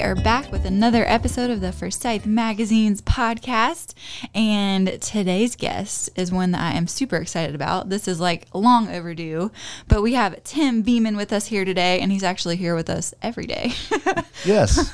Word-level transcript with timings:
We 0.00 0.06
are 0.06 0.14
back 0.14 0.50
with 0.50 0.64
another 0.64 1.04
episode 1.06 1.50
of 1.50 1.60
the 1.60 1.72
Forsyth 1.72 2.24
Magazine's 2.24 3.02
podcast. 3.02 3.92
And 4.34 4.98
today's 5.02 5.56
guest 5.56 6.08
is 6.16 6.32
one 6.32 6.52
that 6.52 6.62
I 6.62 6.72
am 6.78 6.86
super 6.86 7.16
excited 7.16 7.54
about. 7.54 7.90
This 7.90 8.08
is 8.08 8.18
like 8.18 8.46
long 8.54 8.88
overdue, 8.88 9.50
but 9.88 10.00
we 10.00 10.14
have 10.14 10.42
Tim 10.42 10.80
Beeman 10.80 11.18
with 11.18 11.34
us 11.34 11.48
here 11.48 11.66
today, 11.66 12.00
and 12.00 12.10
he's 12.10 12.22
actually 12.22 12.56
here 12.56 12.74
with 12.74 12.88
us 12.88 13.12
every 13.20 13.44
day 13.44 13.74
Yes. 14.46 14.90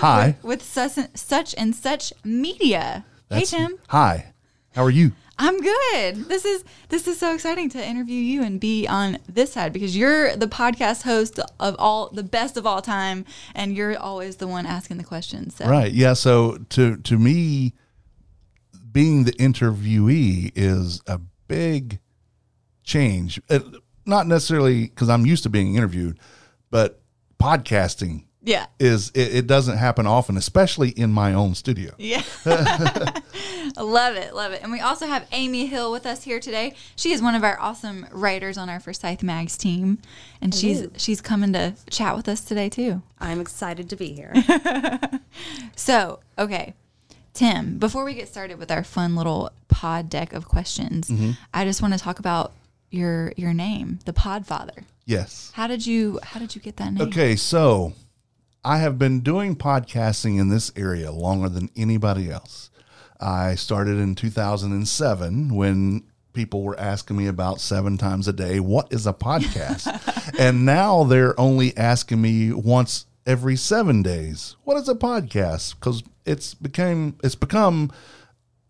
Hi. 0.00 0.36
with 0.42 0.62
such, 0.62 0.98
such 1.14 1.54
and 1.56 1.74
such 1.74 2.12
media. 2.22 3.06
That's- 3.30 3.50
hey, 3.52 3.56
Tim. 3.56 3.78
Hi. 3.88 4.34
How 4.74 4.82
are 4.84 4.90
you? 4.90 5.12
I'm 5.42 5.60
good. 5.60 6.28
This 6.28 6.44
is 6.44 6.64
this 6.88 7.08
is 7.08 7.18
so 7.18 7.34
exciting 7.34 7.68
to 7.70 7.84
interview 7.84 8.14
you 8.14 8.44
and 8.44 8.60
be 8.60 8.86
on 8.86 9.18
this 9.28 9.52
side 9.52 9.72
because 9.72 9.96
you're 9.96 10.36
the 10.36 10.46
podcast 10.46 11.02
host 11.02 11.40
of 11.58 11.74
all 11.80 12.10
the 12.10 12.22
best 12.22 12.56
of 12.56 12.64
all 12.64 12.80
time, 12.80 13.24
and 13.52 13.76
you're 13.76 13.98
always 13.98 14.36
the 14.36 14.46
one 14.46 14.66
asking 14.66 14.98
the 14.98 15.04
questions. 15.04 15.56
So. 15.56 15.66
Right. 15.66 15.90
Yeah. 15.92 16.12
So 16.12 16.58
to 16.70 16.96
to 16.96 17.18
me, 17.18 17.72
being 18.92 19.24
the 19.24 19.32
interviewee 19.32 20.52
is 20.54 21.02
a 21.08 21.18
big 21.48 21.98
change. 22.84 23.42
Uh, 23.50 23.58
not 24.06 24.28
necessarily 24.28 24.82
because 24.84 25.08
I'm 25.08 25.26
used 25.26 25.42
to 25.42 25.50
being 25.50 25.74
interviewed, 25.74 26.20
but 26.70 27.02
podcasting 27.40 28.26
Yeah. 28.44 28.66
is 28.80 29.10
it, 29.14 29.34
it 29.34 29.46
doesn't 29.46 29.78
happen 29.78 30.06
often, 30.06 30.36
especially 30.36 30.90
in 30.90 31.12
my 31.12 31.32
own 31.32 31.54
studio. 31.54 31.92
Yeah. 31.96 32.22
love 33.76 34.16
it. 34.16 34.34
Love 34.34 34.52
it. 34.52 34.62
And 34.62 34.72
we 34.72 34.80
also 34.80 35.06
have 35.06 35.26
Amy 35.32 35.66
Hill 35.66 35.92
with 35.92 36.06
us 36.06 36.24
here 36.24 36.40
today. 36.40 36.74
She 36.96 37.12
is 37.12 37.22
one 37.22 37.34
of 37.34 37.44
our 37.44 37.58
awesome 37.60 38.06
writers 38.10 38.58
on 38.58 38.68
our 38.68 38.80
Forsyth 38.80 39.22
Mags 39.22 39.56
team. 39.56 39.98
And 40.40 40.54
she's 40.54 40.80
Hello. 40.80 40.92
she's 40.96 41.20
coming 41.20 41.52
to 41.52 41.74
chat 41.88 42.16
with 42.16 42.28
us 42.28 42.40
today 42.40 42.68
too. 42.68 43.02
I'm 43.20 43.40
excited 43.40 43.88
to 43.90 43.96
be 43.96 44.12
here. 44.12 44.32
So, 45.76 46.20
okay. 46.38 46.74
Tim, 47.34 47.78
before 47.78 48.04
we 48.04 48.14
get 48.14 48.28
started 48.28 48.58
with 48.58 48.70
our 48.70 48.84
fun 48.84 49.16
little 49.16 49.50
pod 49.68 50.10
deck 50.10 50.32
of 50.32 50.46
questions, 50.46 51.08
mm-hmm. 51.08 51.30
I 51.54 51.64
just 51.64 51.80
want 51.80 51.94
to 51.94 51.98
talk 51.98 52.18
about 52.18 52.52
your 52.90 53.32
your 53.36 53.54
name, 53.54 54.00
the 54.04 54.12
Podfather. 54.12 54.84
Yes. 55.06 55.50
How 55.54 55.66
did 55.66 55.86
you 55.86 56.20
how 56.22 56.38
did 56.38 56.54
you 56.54 56.60
get 56.60 56.76
that 56.76 56.92
name? 56.92 57.08
Okay. 57.08 57.36
So 57.36 57.94
I 58.64 58.78
have 58.78 58.96
been 58.96 59.20
doing 59.20 59.56
podcasting 59.56 60.38
in 60.38 60.48
this 60.48 60.70
area 60.76 61.10
longer 61.10 61.48
than 61.48 61.68
anybody 61.74 62.30
else. 62.30 62.70
I 63.20 63.56
started 63.56 63.98
in 63.98 64.14
2007 64.14 65.52
when 65.52 66.04
people 66.32 66.62
were 66.62 66.78
asking 66.78 67.16
me 67.16 67.26
about 67.26 67.60
seven 67.60 67.98
times 67.98 68.28
a 68.28 68.32
day, 68.32 68.60
what 68.60 68.92
is 68.92 69.04
a 69.04 69.12
podcast? 69.12 69.88
and 70.38 70.64
now 70.64 71.02
they're 71.02 71.38
only 71.40 71.76
asking 71.76 72.22
me 72.22 72.52
once 72.52 73.06
every 73.26 73.56
seven 73.56 74.00
days, 74.00 74.54
what 74.62 74.76
is 74.76 74.88
a 74.88 74.94
podcast? 74.94 75.74
Because 75.74 76.04
it's 76.24 76.54
became 76.54 77.16
it's 77.24 77.34
become 77.34 77.90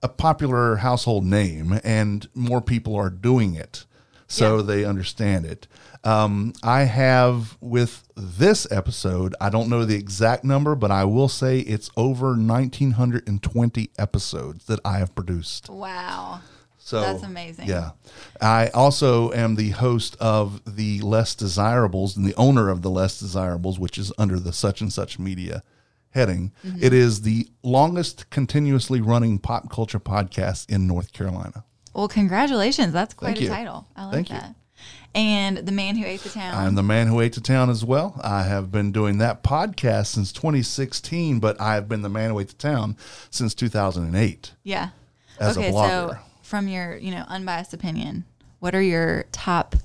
a 0.03 0.09
popular 0.09 0.77
household 0.77 1.27
name 1.27 1.79
and 1.85 2.29
more 2.35 2.63
people 2.63 2.97
are 2.97 3.11
doing 3.11 3.55
it 3.55 3.85
so 4.33 4.63
they 4.63 4.85
understand 4.85 5.45
it. 5.45 5.67
Um, 6.05 6.53
I 6.63 6.83
have 6.83 7.57
with 7.61 8.09
this 8.17 8.67
episode, 8.71 9.35
I 9.41 9.51
don't 9.51 9.69
know 9.69 9.85
the 9.85 9.95
exact 9.95 10.43
number, 10.45 10.75
but 10.75 10.91
I 10.91 11.05
will 11.05 11.29
say 11.29 11.61
it's 11.61 11.91
over 11.97 12.29
1920 12.29 13.91
episodes 13.99 14.65
that 14.67 14.81
I 14.85 14.99
have 14.99 15.15
produced. 15.15 15.69
Wow. 15.69 16.41
So 16.79 17.01
That's 17.01 17.23
amazing. 17.23 17.69
Yeah. 17.69 17.91
I 18.41 18.69
also 18.71 19.31
am 19.33 19.55
the 19.55 19.71
host 19.71 20.17
of 20.19 20.61
the 20.67 21.01
Less 21.01 21.37
Desirables 21.37 22.17
and 22.17 22.27
the 22.27 22.35
owner 22.35 22.69
of 22.69 22.83
the 22.83 22.91
Less 22.91 23.21
Desirables, 23.21 23.79
which 23.79 23.97
is 23.97 24.13
under 24.19 24.41
the 24.41 24.53
such 24.53 24.81
and 24.81 24.93
such 24.93 25.19
media 25.19 25.63
heading. 26.11 26.53
Mm-hmm. 26.67 26.83
It 26.83 26.93
is 26.93 27.23
the 27.23 27.49
longest 27.63 28.29
continuously 28.31 29.01
running 29.01 29.39
pop 29.39 29.71
culture 29.71 30.01
podcast 30.01 30.69
in 30.69 30.89
North 30.89 31.13
Carolina. 31.13 31.65
Well, 31.95 32.09
congratulations. 32.09 32.93
That's 32.93 33.15
quite 33.15 33.29
Thank 33.29 33.39
a 33.39 33.43
you. 33.43 33.49
title. 33.49 33.87
I 33.95 34.05
like 34.07 34.15
Thank 34.15 34.31
you. 34.31 34.55
And 35.15 35.59
the 35.59 35.73
man 35.73 35.97
who 35.97 36.07
ate 36.07 36.21
the 36.21 36.31
town. 36.31 36.55
I'm 36.55 36.75
the 36.75 36.83
man 36.83 37.07
who 37.07 37.21
ate 37.21 37.35
the 37.35 37.43
town 37.43 37.69
as 37.69 37.85
well. 37.85 38.19
I 38.25 38.45
have 38.45 38.71
been 38.73 38.93
doing 38.93 39.19
that 39.19 39.43
podcast 39.43 40.07
since 40.07 40.33
2016, 40.33 41.39
but 41.39 41.61
I 41.61 41.75
have 41.75 41.87
been 41.89 42.01
the 42.01 42.09
man 42.09 42.31
who 42.31 42.39
ate 42.39 42.49
the 42.49 42.55
town 42.55 42.97
since 43.31 43.55
2008. 43.55 44.53
yeah. 44.63 44.89
as 45.39 45.57
a 45.57 45.61
okay, 45.61 45.71
so 45.71 45.77
blogger. 45.77 46.19
from 46.41 46.67
your, 46.67 46.97
you 46.97 47.11
know, 47.11 47.25
unbiased 47.29 47.75
opinion, 47.75 48.25
what 48.61 48.75
are 48.75 48.81
your 48.81 49.25
top 49.33 49.77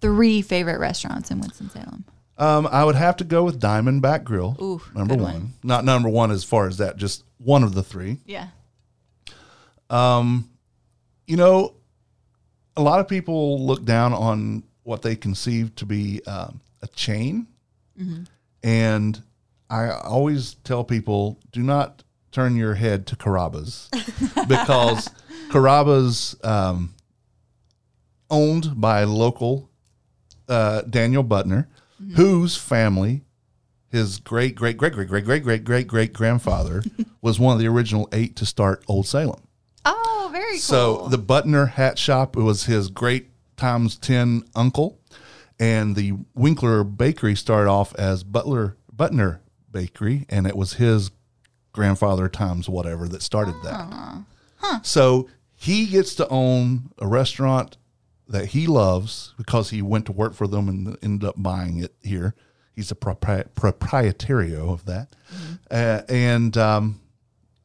three 0.00 0.40
favorite 0.40 0.78
restaurants 0.78 1.30
in 1.32 1.40
Winston-Salem? 1.40 2.04
Um, 2.38 2.68
I 2.70 2.84
would 2.84 2.94
have 2.94 3.16
to 3.16 3.24
go 3.24 3.42
with 3.42 3.60
Diamondback 3.60 4.22
Grill. 4.24 4.56
Ooh, 4.62 4.80
number 4.94 5.14
one. 5.16 5.24
one. 5.24 5.52
Not 5.64 5.84
number 5.84 6.08
one 6.08 6.30
as 6.30 6.44
far 6.44 6.68
as 6.68 6.78
that, 6.78 6.96
just 6.96 7.24
one 7.38 7.64
of 7.64 7.74
the 7.74 7.82
three. 7.82 8.18
Yeah. 8.24 8.48
Um, 9.90 10.48
You 11.26 11.36
know, 11.36 11.74
a 12.80 12.82
lot 12.82 12.98
of 12.98 13.06
people 13.06 13.64
look 13.64 13.84
down 13.84 14.14
on 14.14 14.64
what 14.84 15.02
they 15.02 15.14
conceive 15.14 15.74
to 15.76 15.84
be 15.84 16.22
um, 16.26 16.60
a 16.80 16.88
chain. 16.88 17.46
And 18.62 19.22
I 19.68 19.90
always 19.90 20.54
tell 20.64 20.82
people 20.82 21.38
do 21.52 21.62
not 21.62 22.02
turn 22.32 22.56
your 22.56 22.74
head 22.74 23.06
to 23.08 23.16
Carrabba's 23.16 23.90
because 24.48 25.10
Carrabba's 25.50 26.36
um, 26.42 26.94
owned 28.30 28.80
by 28.80 29.04
local 29.04 29.68
uh, 30.48 30.80
Daniel 30.82 31.22
Butner, 31.22 31.66
whose 32.16 32.56
family, 32.56 33.22
his 33.90 34.18
great 34.18 34.54
great 34.54 34.78
great 34.78 34.94
great 34.94 35.08
great 35.08 35.24
great 35.24 35.42
great 35.42 35.64
great 35.64 35.86
great 35.86 36.12
grandfather, 36.14 36.82
was 37.20 37.38
one 37.38 37.52
of 37.52 37.60
the 37.60 37.68
original 37.68 38.08
eight 38.12 38.36
to 38.36 38.46
start 38.46 38.82
Old 38.88 39.06
Salem. 39.06 39.42
Oh, 40.30 40.32
very 40.32 40.52
cool. 40.52 40.58
So 40.58 41.08
the 41.08 41.18
Butner 41.18 41.68
Hat 41.70 41.98
Shop 41.98 42.36
was 42.36 42.64
his 42.64 42.88
great 42.88 43.28
times 43.56 43.96
ten 43.96 44.44
uncle, 44.54 44.98
and 45.58 45.94
the 45.96 46.14
Winkler 46.34 46.84
Bakery 46.84 47.34
started 47.36 47.68
off 47.70 47.94
as 47.96 48.22
Butler 48.24 48.76
Butner 48.94 49.40
Bakery, 49.70 50.26
and 50.28 50.46
it 50.46 50.56
was 50.56 50.74
his 50.74 51.10
grandfather 51.72 52.28
times 52.28 52.68
whatever 52.68 53.06
that 53.08 53.22
started 53.22 53.54
that. 53.64 53.90
So 54.82 55.28
he 55.54 55.86
gets 55.86 56.14
to 56.16 56.28
own 56.28 56.90
a 56.98 57.06
restaurant 57.06 57.76
that 58.28 58.46
he 58.46 58.66
loves 58.66 59.34
because 59.36 59.70
he 59.70 59.82
went 59.82 60.06
to 60.06 60.12
work 60.12 60.34
for 60.34 60.46
them 60.46 60.68
and 60.68 60.96
ended 61.02 61.28
up 61.28 61.34
buying 61.38 61.78
it 61.82 61.94
here. 62.02 62.34
He's 62.76 62.90
a 62.90 62.94
propri- 62.94 63.48
proprietario 63.56 64.72
of 64.72 64.84
that, 64.86 65.14
uh, 65.70 66.02
and 66.08 66.56
um, 66.56 67.00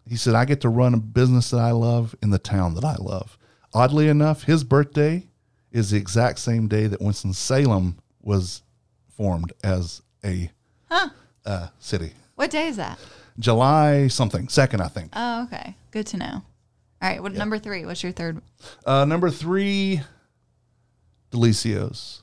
he 0.07 0.15
said, 0.15 0.35
I 0.35 0.45
get 0.45 0.61
to 0.61 0.69
run 0.69 0.93
a 0.93 0.97
business 0.97 1.49
that 1.51 1.59
I 1.59 1.71
love 1.71 2.15
in 2.21 2.29
the 2.29 2.39
town 2.39 2.75
that 2.75 2.83
I 2.83 2.95
love. 2.95 3.37
Oddly 3.73 4.07
enough, 4.07 4.43
his 4.43 4.63
birthday 4.63 5.27
is 5.71 5.91
the 5.91 5.97
exact 5.97 6.39
same 6.39 6.67
day 6.67 6.87
that 6.87 7.01
Winston-Salem 7.01 7.97
was 8.21 8.61
formed 9.09 9.53
as 9.63 10.01
a 10.23 10.51
uh, 11.45 11.67
city. 11.79 12.13
what 12.35 12.49
day 12.49 12.67
is 12.67 12.77
that? 12.77 12.99
July 13.37 14.07
something, 14.07 14.47
second, 14.47 14.81
I 14.81 14.87
think. 14.87 15.11
Oh, 15.13 15.43
okay. 15.43 15.75
Good 15.91 16.07
to 16.07 16.17
know. 16.17 16.43
All 17.01 17.09
right. 17.09 17.21
What 17.21 17.33
number 17.33 17.59
three? 17.59 17.85
What's 17.85 18.01
your 18.01 18.13
third? 18.13 18.41
Uh, 18.85 19.05
number 19.05 19.29
three, 19.29 20.01
Delicios. 21.31 22.21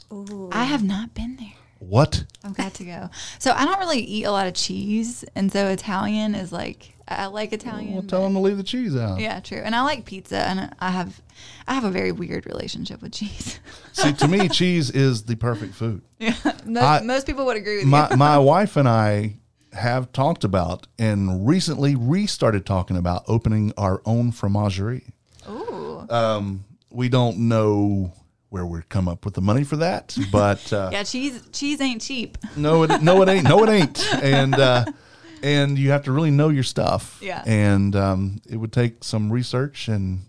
I 0.53 0.65
have 0.65 0.83
not 0.83 1.15
been 1.15 1.37
there. 1.37 1.62
What? 1.89 2.25
I've 2.45 2.55
got 2.57 2.75
to 2.75 2.85
go. 2.85 3.11
So 3.39 3.53
I 3.53 3.65
don't 3.65 3.79
really 3.79 4.01
eat 4.01 4.25
a 4.25 4.31
lot 4.31 4.47
of 4.47 4.55
cheese, 4.55 5.25
and 5.35 5.53
so 5.53 5.67
Italian 5.69 6.35
is 6.35 6.53
like 6.53 6.95
I 7.09 7.27
like 7.27 7.53
Italian. 7.53 7.93
Well, 7.95 8.03
tell 8.05 8.23
them 8.23 8.35
to 8.35 8.39
leave 8.39 8.57
the 8.57 8.63
cheese 8.63 8.97
out. 8.97 9.21
yeah, 9.21 9.41
true. 9.41 9.59
And 9.59 9.75
I 9.75 9.83
like 9.83 10.05
pizza, 10.05 10.39
and 10.39 10.73
I 10.81 10.91
have 10.91 11.21
I 11.67 11.75
have 11.75 11.85
a 11.85 11.91
very 11.91 12.13
weird 12.13 12.47
relationship 12.47 13.03
with 13.03 13.13
cheese. 13.13 13.59
See, 13.93 14.13
to 14.13 14.29
me, 14.29 14.49
cheese 14.49 14.91
is 14.91 15.25
the 15.25 15.35
perfect 15.37 15.75
food. 15.75 16.03
yeah, 16.19 16.35
most, 16.65 16.83
I- 16.85 17.01
most 17.03 17.27
people 17.27 17.45
would 17.47 17.57
agree 17.57 17.79
with 17.79 17.87
my 17.87 18.09
you. 18.11 18.17
my 18.17 18.39
wife 18.53 18.77
and 18.77 18.89
I 18.89 19.35
have 19.73 20.13
talked 20.13 20.45
about 20.45 20.87
and 20.99 21.47
recently 21.49 21.95
restarted 21.97 22.65
talking 22.67 22.97
about 22.97 23.25
opening 23.27 23.73
our 23.77 24.03
own 24.07 24.31
fromagerie. 24.31 25.13
Ooh, 25.49 26.07
Um, 26.11 26.65
we 26.91 27.09
don't 27.09 27.39
know 27.49 28.13
where 28.53 28.67
we'd 28.67 28.89
come 28.91 29.09
up 29.09 29.25
with 29.25 29.33
the 29.33 29.41
money 29.41 29.65
for 29.65 29.77
that, 29.77 30.15
but 30.31 30.71
uh, 30.75 30.91
yeah, 30.93 31.03
cheese 31.03 31.43
cheese 31.53 31.81
ain't 31.81 32.03
cheap. 32.03 32.37
no, 32.55 32.83
it 32.83 33.01
no, 33.01 33.23
it 33.23 33.29
ain't, 33.31 33.45
no, 33.45 33.65
it 33.65 33.71
ain't, 33.71 34.15
and 34.23 34.55
uh, 34.55 34.85
and 35.43 35.79
you 35.79 35.91
have 35.91 36.05
to 36.05 36.13
really 36.13 36.31
know 36.31 36.51
your 36.51 36.63
stuff. 36.63 37.19
Yeah. 37.23 37.43
and 37.47 37.97
um, 37.97 38.43
it 38.49 38.57
would 38.59 38.73
take 38.73 39.05
some 39.05 39.33
research, 39.33 39.89
and 39.89 40.21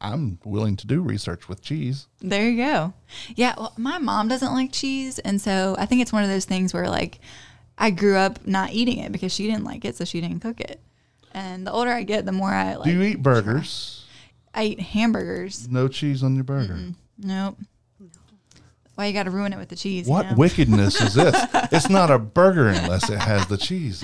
I'm 0.00 0.40
willing 0.44 0.74
to 0.78 0.88
do 0.88 1.02
research 1.02 1.48
with 1.48 1.62
cheese. 1.62 2.08
There 2.20 2.50
you 2.50 2.56
go. 2.64 2.94
Yeah, 3.36 3.54
well, 3.56 3.74
my 3.76 3.98
mom 3.98 4.26
doesn't 4.26 4.52
like 4.52 4.72
cheese, 4.72 5.20
and 5.20 5.40
so 5.40 5.76
I 5.78 5.86
think 5.86 6.02
it's 6.02 6.12
one 6.12 6.24
of 6.24 6.30
those 6.30 6.46
things 6.46 6.74
where 6.74 6.88
like 6.88 7.20
I 7.78 7.90
grew 7.90 8.16
up 8.16 8.44
not 8.44 8.72
eating 8.72 8.98
it 8.98 9.12
because 9.12 9.32
she 9.32 9.46
didn't 9.46 9.64
like 9.64 9.84
it, 9.84 9.94
so 9.94 10.04
she 10.04 10.20
didn't 10.20 10.40
cook 10.40 10.60
it. 10.60 10.80
And 11.32 11.64
the 11.64 11.70
older 11.70 11.92
I 11.92 12.02
get, 12.02 12.26
the 12.26 12.32
more 12.32 12.50
I 12.50 12.74
like. 12.74 12.86
do 12.86 12.90
you 12.90 13.02
eat 13.02 13.22
burgers? 13.22 14.04
I 14.52 14.64
eat 14.64 14.80
hamburgers. 14.80 15.68
No 15.68 15.86
cheese 15.86 16.24
on 16.24 16.34
your 16.34 16.42
burger. 16.42 16.76
Nope. 17.22 17.58
Why 18.94 19.06
you 19.06 19.12
got 19.14 19.22
to 19.22 19.30
ruin 19.30 19.52
it 19.52 19.56
with 19.58 19.68
the 19.70 19.76
cheese? 19.76 20.06
you 20.06 20.12
What 20.12 20.30
know? 20.30 20.36
wickedness 20.36 21.00
is 21.00 21.14
this? 21.14 21.34
It's 21.72 21.88
not 21.88 22.10
a 22.10 22.18
burger 22.18 22.68
unless 22.68 23.08
it 23.08 23.18
has 23.18 23.46
the 23.46 23.56
cheese. 23.56 24.02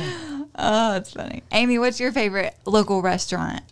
Oh, 0.54 0.92
that's 0.92 1.12
funny. 1.12 1.42
Amy, 1.52 1.78
what's 1.78 1.98
your 2.00 2.12
favorite 2.12 2.56
local 2.64 3.02
restaurant? 3.02 3.62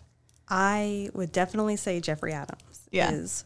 I 0.49 1.09
would 1.13 1.31
definitely 1.31 1.77
say 1.77 1.99
Jeffrey 2.01 2.33
Adams 2.33 2.87
Yeah. 2.91 3.11
is 3.11 3.45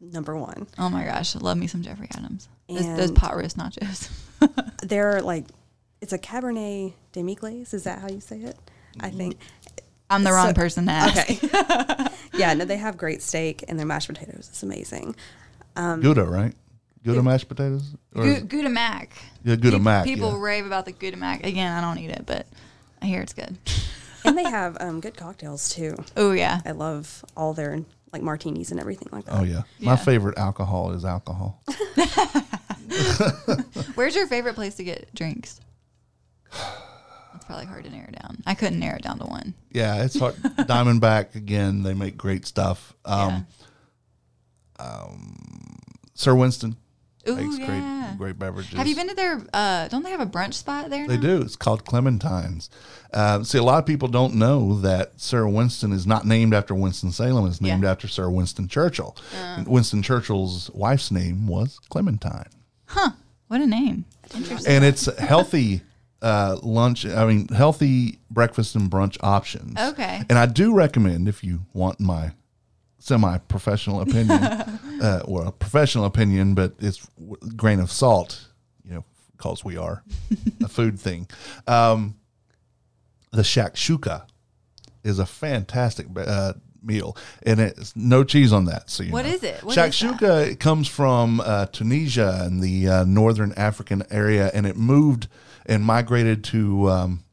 number 0.00 0.36
one. 0.36 0.66
Oh 0.78 0.88
my 0.88 1.04
gosh, 1.04 1.36
I 1.36 1.38
love 1.38 1.56
me 1.58 1.66
some 1.66 1.82
Jeffrey 1.82 2.08
Adams. 2.16 2.48
Those, 2.68 2.96
those 2.96 3.10
pot 3.12 3.36
roast 3.36 3.56
nachos. 3.56 4.10
They're 4.82 5.20
like, 5.22 5.44
it's 6.00 6.12
a 6.12 6.18
Cabernet 6.18 6.94
demi 7.12 7.34
glaze. 7.34 7.74
Is 7.74 7.84
that 7.84 8.00
how 8.00 8.08
you 8.08 8.20
say 8.20 8.38
it? 8.38 8.56
I 9.00 9.08
mm-hmm. 9.08 9.18
think. 9.18 9.38
I'm 10.10 10.24
the 10.24 10.32
wrong 10.32 10.48
So- 10.48 10.54
person 10.54 10.86
to 10.86 10.92
ask. 10.92 11.30
Okay. 11.30 12.08
yeah, 12.38 12.54
no, 12.54 12.64
they 12.64 12.76
have 12.76 12.96
great 12.96 13.22
steak 13.22 13.64
and 13.68 13.78
their 13.78 13.86
mashed 13.86 14.08
potatoes 14.08 14.50
is 14.52 14.62
amazing. 14.62 15.14
Gouda, 15.76 16.24
right? 16.24 16.54
Gouda 17.04 17.22
mashed 17.22 17.48
potatoes? 17.48 17.94
Or 18.14 18.40
Gouda 18.40 18.68
Mac. 18.68 19.12
Yeah, 19.44 19.54
Gouda 19.56 19.76
Peop- 19.76 19.82
Mac, 19.82 20.04
People 20.04 20.32
yeah. 20.32 20.40
rave 20.40 20.66
about 20.66 20.84
the 20.86 20.92
Gouda 20.92 21.16
Mac. 21.16 21.44
Again, 21.46 21.72
I 21.72 21.80
don't 21.80 21.98
eat 21.98 22.10
it, 22.10 22.24
but 22.26 22.46
I 23.00 23.06
hear 23.06 23.20
it's 23.22 23.32
good. 23.32 23.56
And 24.24 24.36
they 24.36 24.42
have 24.42 24.76
um, 24.80 25.00
good 25.00 25.16
cocktails 25.16 25.68
too. 25.68 25.94
Oh 26.16 26.32
yeah. 26.32 26.60
I 26.66 26.72
love 26.72 27.24
all 27.36 27.54
their 27.54 27.78
like 28.12 28.20
martinis 28.20 28.72
and 28.72 28.80
everything 28.80 29.08
like 29.12 29.24
that. 29.26 29.38
Oh 29.38 29.44
yeah. 29.44 29.62
Yeah. 29.78 29.90
My 29.90 29.96
favorite 29.96 30.36
alcohol 30.36 30.90
is 30.90 31.04
alcohol. 31.04 31.62
Where's 33.94 34.16
your 34.16 34.26
favorite 34.26 34.54
place 34.56 34.74
to 34.74 34.84
get 34.84 35.14
drinks? 35.14 35.60
Probably 37.48 37.66
hard 37.66 37.84
to 37.84 37.90
narrow 37.90 38.10
down. 38.10 38.42
I 38.46 38.54
couldn't 38.54 38.78
narrow 38.78 38.96
it 38.96 39.02
down 39.02 39.18
to 39.20 39.24
one. 39.24 39.54
Yeah, 39.72 40.04
it's 40.04 40.18
hard. 40.18 40.34
Diamondback 40.42 41.34
again. 41.34 41.82
They 41.82 41.94
make 41.94 42.18
great 42.18 42.46
stuff. 42.46 42.94
Um, 43.06 43.46
Sir 46.14 46.34
Winston 46.34 46.76
Ooh, 47.28 47.36
makes 47.36 47.58
yeah. 47.58 47.66
great 47.66 48.18
great 48.18 48.38
beverages. 48.38 48.76
Have 48.76 48.86
you 48.86 48.94
been 48.94 49.08
to 49.08 49.14
their? 49.14 49.40
Uh, 49.54 49.88
don't 49.88 50.02
they 50.02 50.10
have 50.10 50.20
a 50.20 50.26
brunch 50.26 50.54
spot 50.54 50.90
there? 50.90 51.06
They 51.06 51.16
now? 51.16 51.22
do. 51.22 51.40
It's 51.40 51.56
called 51.56 51.84
Clementines. 51.84 52.68
Uh, 53.14 53.42
see, 53.44 53.56
a 53.56 53.62
lot 53.62 53.78
of 53.78 53.86
people 53.86 54.08
don't 54.08 54.34
know 54.34 54.78
that 54.80 55.18
Sir 55.18 55.48
Winston 55.48 55.92
is 55.92 56.06
not 56.06 56.26
named 56.26 56.52
after 56.52 56.74
Winston 56.74 57.12
Salem. 57.12 57.46
It's 57.46 57.60
named 57.62 57.82
Yeah. 57.84 57.90
after 57.92 58.08
Sir 58.08 58.28
Winston 58.28 58.68
Churchill. 58.68 59.16
And 59.34 59.66
Winston 59.66 60.02
Churchill's 60.02 60.70
wife's 60.74 61.10
name 61.10 61.46
was 61.46 61.78
Clementine. 61.88 62.50
Huh. 62.86 63.12
What 63.46 63.62
a 63.62 63.66
name. 63.66 64.04
Interesting. 64.34 64.74
And 64.74 64.84
it's 64.84 65.06
healthy 65.18 65.80
uh, 66.22 66.56
lunch. 66.62 67.06
I 67.06 67.26
mean, 67.26 67.48
healthy 67.48 68.18
breakfast 68.30 68.74
and 68.74 68.90
brunch 68.90 69.16
options. 69.22 69.78
Okay. 69.78 70.22
And 70.28 70.38
I 70.38 70.46
do 70.46 70.74
recommend 70.74 71.28
if 71.28 71.44
you 71.44 71.60
want 71.72 72.00
my 72.00 72.32
semi-professional 72.98 74.00
opinion, 74.00 74.42
uh, 75.02 75.22
or 75.24 75.46
a 75.46 75.52
professional 75.52 76.04
opinion, 76.04 76.54
but 76.54 76.74
it's 76.80 77.06
grain 77.56 77.80
of 77.80 77.90
salt, 77.90 78.48
you 78.84 78.92
know, 78.94 79.04
because 79.36 79.64
we 79.64 79.76
are 79.76 80.02
a 80.62 80.68
food 80.68 80.98
thing. 80.98 81.28
Um, 81.66 82.16
the 83.30 83.42
shakshuka 83.42 84.22
is 85.04 85.18
a 85.18 85.26
fantastic 85.26 86.06
uh, 86.16 86.54
meal, 86.82 87.16
and 87.44 87.60
it's 87.60 87.94
no 87.94 88.24
cheese 88.24 88.52
on 88.52 88.64
that. 88.66 88.90
So 88.90 89.04
you 89.04 89.12
What 89.12 89.24
know. 89.26 89.32
is 89.32 89.42
it? 89.44 89.62
What 89.62 89.76
is 89.78 89.94
shakshuka 89.94 90.46
it 90.50 90.60
comes 90.60 90.88
from 90.88 91.40
uh, 91.40 91.66
Tunisia 91.66 92.40
and 92.42 92.60
the 92.62 92.88
uh, 92.88 93.04
northern 93.04 93.52
African 93.52 94.02
area, 94.10 94.50
and 94.52 94.66
it 94.66 94.76
moved 94.76 95.28
and 95.68 95.84
migrated 95.84 96.42
to 96.44 96.88
um, 96.88 97.24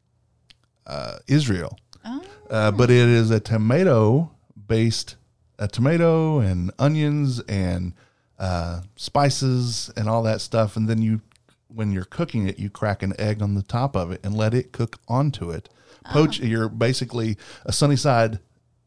uh, 0.86 1.18
Israel. 1.26 1.78
Oh. 2.04 2.22
Uh, 2.48 2.70
but 2.70 2.90
it 2.90 3.08
is 3.08 3.30
a 3.30 3.40
tomato 3.40 4.30
based, 4.68 5.16
a 5.58 5.66
tomato 5.66 6.38
and 6.38 6.70
onions 6.78 7.40
and 7.48 7.94
uh, 8.38 8.82
spices 8.94 9.90
and 9.96 10.08
all 10.08 10.22
that 10.22 10.40
stuff. 10.40 10.76
And 10.76 10.88
then 10.88 11.02
you, 11.02 11.22
when 11.68 11.90
you're 11.90 12.04
cooking 12.04 12.46
it, 12.46 12.58
you 12.58 12.70
crack 12.70 13.02
an 13.02 13.14
egg 13.18 13.42
on 13.42 13.54
the 13.54 13.62
top 13.62 13.96
of 13.96 14.12
it 14.12 14.20
and 14.22 14.36
let 14.36 14.54
it 14.54 14.72
cook 14.72 14.98
onto 15.08 15.50
it. 15.50 15.68
Poach, 16.04 16.38
you're 16.38 16.68
basically 16.68 17.36
a 17.64 17.72
sunny 17.72 17.96
side 17.96 18.38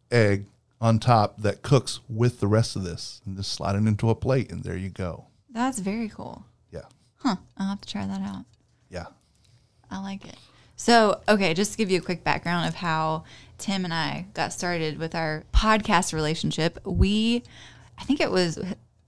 egg 0.10 0.46
on 0.80 1.00
top 1.00 1.42
that 1.42 1.62
cooks 1.62 2.00
with 2.08 2.40
the 2.40 2.48
rest 2.48 2.78
of 2.78 2.84
this 2.84 3.22
and 3.26 3.36
just 3.36 3.52
slide 3.52 3.76
it 3.76 3.80
into 3.80 4.10
a 4.10 4.16
plate. 4.16 4.50
And 4.52 4.64
there 4.64 4.78
you 4.78 4.90
go. 4.90 5.26
That's 5.50 5.80
very 5.80 6.08
cool. 6.08 6.46
Yeah. 6.72 6.84
Huh. 7.18 7.36
I'll 7.58 7.70
have 7.70 7.82
to 7.82 7.90
try 7.90 8.06
that 8.06 8.22
out. 8.22 8.46
I 9.92 10.00
like 10.00 10.26
it. 10.26 10.36
So, 10.76 11.22
okay, 11.28 11.54
just 11.54 11.74
to 11.74 11.78
give 11.78 11.92
you 11.92 12.00
a 12.00 12.02
quick 12.02 12.24
background 12.24 12.68
of 12.68 12.76
how 12.76 13.26
Tim 13.58 13.84
and 13.84 13.94
I 13.94 14.28
got 14.34 14.54
started 14.54 14.98
with 14.98 15.14
our 15.14 15.44
podcast 15.54 16.14
relationship, 16.14 16.80
we, 16.86 17.44
I 17.98 18.06
think 18.06 18.22
it 18.22 18.32
was 18.32 18.60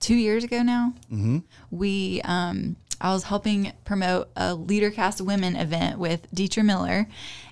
two 0.01 0.15
years 0.15 0.43
ago 0.43 0.63
now. 0.63 0.93
Mm-hmm. 1.05 1.39
We, 1.69 2.21
um, 2.23 2.75
I 3.01 3.11
was 3.13 3.23
helping 3.23 3.73
promote 3.83 4.29
a 4.35 4.55
LeaderCast 4.55 5.21
Women 5.21 5.55
event 5.55 5.97
with 5.97 6.29
Deetra 6.33 6.63
Miller, 6.63 7.07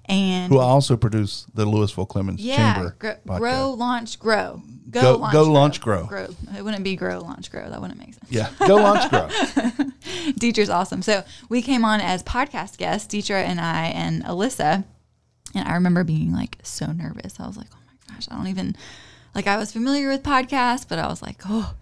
and 0.06 0.52
Who 0.54 0.60
also 0.60 0.96
produce 0.96 1.46
the 1.54 1.66
Lewisville 1.66 2.08
Clemmons 2.08 2.36
yeah, 2.40 2.74
Chamber. 2.76 2.96
gr- 3.00 3.08
podcast. 3.28 3.38
grow, 3.40 3.72
launch, 3.72 4.20
grow, 4.20 4.62
go, 4.90 5.02
Go- 5.02 5.18
launch, 5.18 5.34
go, 5.34 5.44
grow. 5.44 5.54
launch, 5.54 5.82
grow. 5.82 6.06
grow. 6.06 6.28
It 6.58 6.64
wouldn't 6.64 6.84
be 6.84 6.96
grow, 6.96 7.20
launch, 7.20 7.52
grow. 7.52 7.70
That 7.70 7.82
wouldn't 7.82 8.00
make 8.00 8.14
sense. 8.14 8.32
Yeah. 8.32 8.50
Go 8.68 8.76
launch 8.76 9.10
grow. 9.10 9.28
Deetra's 10.40 10.70
awesome. 10.70 11.02
So 11.02 11.24
we 11.50 11.62
came 11.62 11.84
on 11.86 12.00
as 12.02 12.24
podcast 12.24 12.78
guests, 12.78 13.12
Deetra 13.14 13.44
and 13.44 13.60
I 13.60 13.86
and 13.88 14.24
Alyssa. 14.24 14.84
And 15.56 15.68
I 15.68 15.74
remember 15.74 16.04
being 16.04 16.32
like 16.32 16.58
so 16.64 16.88
nervous. 16.92 17.40
I 17.40 17.48
was 17.48 17.58
like, 17.58 17.68
oh 17.74 17.78
my 17.88 18.14
gosh, 18.16 18.28
I 18.32 18.36
don't 18.36 18.48
even, 18.48 18.76
like, 19.34 19.48
I 19.48 19.58
was 19.58 19.72
familiar 19.72 20.10
with 20.10 20.22
podcasts, 20.24 20.88
but 20.88 21.00
I 21.00 21.08
was 21.08 21.22
like, 21.22 21.42
oh, 21.48 21.74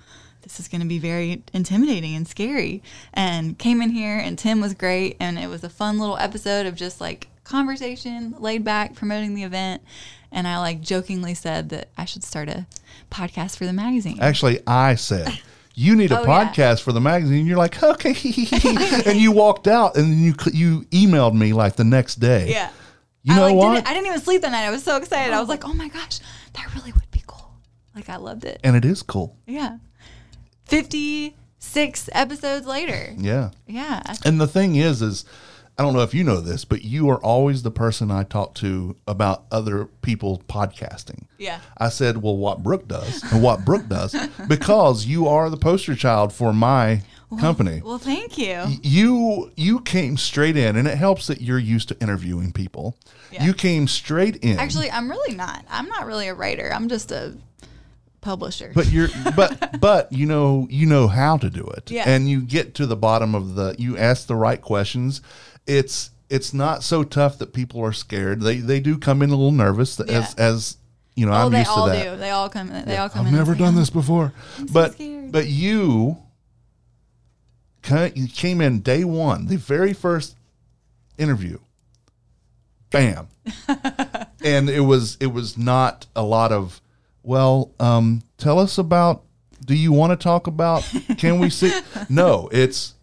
this 0.48 0.62
is 0.62 0.68
going 0.70 0.82
to 0.82 0.88
be 0.88 0.98
very 0.98 1.44
intimidating 1.54 2.16
and 2.16 2.26
scary. 2.28 2.82
And 3.14 3.58
came 3.58 3.82
in 3.82 3.90
here, 3.90 4.18
and 4.18 4.40
Tim 4.40 4.62
was 4.62 4.74
great. 4.74 5.18
And 5.20 5.38
it 5.38 5.48
was 5.48 5.64
a 5.64 5.70
fun 5.70 6.00
little 6.00 6.18
episode 6.18 6.66
of 6.66 6.76
just 6.76 7.02
like 7.02 7.28
conversation, 7.44 8.34
laid 8.40 8.64
back, 8.64 8.96
promoting 8.96 9.36
the 9.36 9.44
event. 9.44 9.82
And 10.32 10.48
I 10.48 10.60
like 10.60 10.82
jokingly 10.82 11.34
said 11.34 11.70
that 11.70 11.90
I 11.98 12.06
should 12.06 12.24
start 12.24 12.48
a 12.50 12.66
podcast 13.12 13.58
for 13.58 13.66
the 13.66 13.74
magazine. 13.74 14.20
Actually, 14.22 14.60
I 14.66 14.96
said, 14.96 15.38
you 15.74 15.96
need 15.96 16.12
a 16.12 16.20
Oh, 16.20 16.24
yeah. 16.24 16.50
podcast 16.54 16.82
for 16.82 16.94
the 16.94 17.02
magazine. 17.02 17.46
You're 17.46 17.58
like, 17.58 17.82
okay. 17.84 18.10
and 19.06 19.18
you 19.18 19.32
walked 19.34 19.68
out 19.68 19.98
and 19.98 20.14
you, 20.22 20.34
you 20.54 20.82
emailed 20.92 21.34
me 21.34 21.52
like 21.54 21.76
the 21.76 21.84
next 21.84 22.16
day. 22.16 22.50
Yeah. 22.50 22.70
You 23.24 23.34
I, 23.34 23.36
know 23.36 23.44
like, 23.48 23.56
what? 23.56 23.76
Didn't, 23.76 23.88
I 23.90 23.94
didn't 23.94 24.08
even 24.08 24.22
sleep 24.22 24.42
that 24.44 24.52
night. 24.52 24.66
I 24.66 24.72
was 24.72 24.84
so 24.84 24.96
excited. 24.96 25.34
I 25.34 25.40
was 25.40 25.50
oh. 25.50 25.52
like, 25.52 25.66
oh 25.66 25.74
my 25.74 25.90
gosh, 25.90 26.20
that 26.54 26.74
really 26.76 26.94
would 26.94 27.12
be 27.12 27.24
cool. 27.28 27.52
Like, 27.96 28.10
I 28.10 28.16
loved 28.18 28.46
it. 28.46 28.60
and 28.64 28.76
it 28.76 28.86
is 28.86 29.02
cool. 29.02 29.38
Yeah. 29.46 29.78
56 30.68 32.10
episodes 32.12 32.66
later. 32.66 33.14
Yeah. 33.18 33.52
Yeah. 33.66 34.02
And 34.26 34.40
the 34.40 34.48
thing 34.48 34.76
is, 34.76 35.02
is 35.02 35.26
I 35.78 35.84
don't 35.84 35.94
know 35.94 36.02
if 36.02 36.14
you 36.14 36.24
know 36.24 36.42
this, 36.42 36.66
but 36.66 36.84
you 36.84 37.08
are 37.10 37.20
always 37.24 37.62
the 37.62 37.72
person 37.72 38.10
I 38.10 38.24
talk 38.24 38.56
to 38.56 38.96
about 39.08 39.46
other 39.52 39.86
people 40.02 40.42
podcasting. 40.50 41.26
Yeah. 41.38 41.60
I 41.78 41.90
said, 41.90 42.22
well, 42.24 42.36
what 42.36 42.64
Brooke 42.64 42.88
does 42.88 43.22
and 43.32 43.44
what 43.44 43.64
Brooke 43.64 43.88
does, 43.88 44.16
because 44.48 45.06
you 45.06 45.28
are 45.28 45.50
the 45.52 45.58
poster 45.58 45.96
child 45.96 46.34
for 46.34 46.52
my 46.52 47.04
company. 47.40 47.82
Well, 47.84 48.00
thank 48.00 48.38
you. 48.38 48.64
you 48.82 49.52
you 49.56 49.82
came 49.82 50.18
straight 50.18 50.58
in, 50.58 50.76
and 50.78 50.88
it 50.88 50.98
helps 50.98 51.28
that 51.28 51.42
you're 51.42 51.60
used 51.60 51.90
to 51.90 52.00
interviewing 52.00 52.54
people. 52.54 52.98
Yeah. 53.32 53.46
You 53.46 53.54
came 53.54 53.88
straight 53.88 54.38
in. 54.38 54.58
Actually, 54.58 54.90
I'm 54.90 55.10
really 55.10 55.36
not. 55.36 55.66
I'm 55.70 55.88
not 55.90 56.06
really 56.06 56.28
a 56.28 56.34
writer. 56.34 56.72
I'm 56.74 56.88
just 56.88 57.12
a 57.12 57.36
publisher. 58.22 58.72
but 58.76 58.92
you're 58.92 59.08
but 59.36 59.80
but 59.80 60.12
you 60.12 60.26
know 60.26 60.68
you 60.70 60.86
know 60.86 61.08
how 61.08 61.38
to 61.38 61.50
do 61.50 61.64
it 61.64 61.90
Yeah. 61.92 62.04
and 62.10 62.30
you 62.30 62.42
get 62.42 62.74
to 62.76 62.86
the 62.86 62.96
bottom 62.96 63.34
of 63.36 63.56
the 63.56 63.76
you 63.78 63.98
ask 63.98 64.28
the 64.28 64.36
right 64.36 64.62
questions 64.62 65.22
it's 65.66 66.10
it's 66.30 66.54
not 66.54 66.84
so 66.84 67.04
tough 67.04 67.38
that 67.38 67.54
people 67.54 67.84
are 67.86 67.94
scared 67.94 68.42
they 68.42 68.58
they 68.58 68.80
do 68.80 68.98
come 68.98 69.22
in 69.22 69.30
a 69.30 69.36
little 69.36 69.52
nervous 69.52 70.00
as 70.00 70.10
Yeah. 70.10 70.44
as 70.46 70.78
you 71.16 71.26
know 71.26 71.32
oh, 71.32 71.36
i'm 71.48 71.54
used 71.54 71.66
to 71.66 71.72
all 71.72 71.86
that 71.88 72.04
do. 72.04 72.16
They 72.18 72.30
all 72.32 72.50
come. 72.50 72.70
They 72.70 72.98
all 72.98 73.10
come. 73.10 73.28
In. 73.28 73.34
I've 73.34 73.40
never 73.40 73.56
done 73.56 73.76
"Oh, 73.76 73.80
this 73.80 73.90
before 73.90 74.34
so 74.58 74.66
but 74.72 74.94
scared. 74.94 75.32
but 75.32 75.48
you 75.48 76.18
you 78.16 78.28
came 78.28 78.60
in 78.62 78.82
day 78.82 79.04
one 79.06 79.48
the 79.48 79.56
very 79.58 79.94
first 79.94 80.36
interview 81.18 81.58
bam 82.92 83.28
and 84.44 84.70
it 84.70 84.82
was 84.82 85.18
it 85.20 85.28
was 85.28 85.58
not 85.58 86.06
a 86.16 86.24
lot 86.24 86.52
of 86.52 86.82
well 87.28 87.72
um 87.80 88.22
tell 88.38 88.58
us 88.58 88.78
about 88.78 89.24
do 89.66 89.76
you 89.76 89.92
want 89.92 90.12
to 90.12 90.16
talk 90.16 90.48
about 90.48 90.82
can 91.18 91.40
we 91.40 91.50
see 91.50 91.72
no 92.10 92.48
it's 92.52 92.94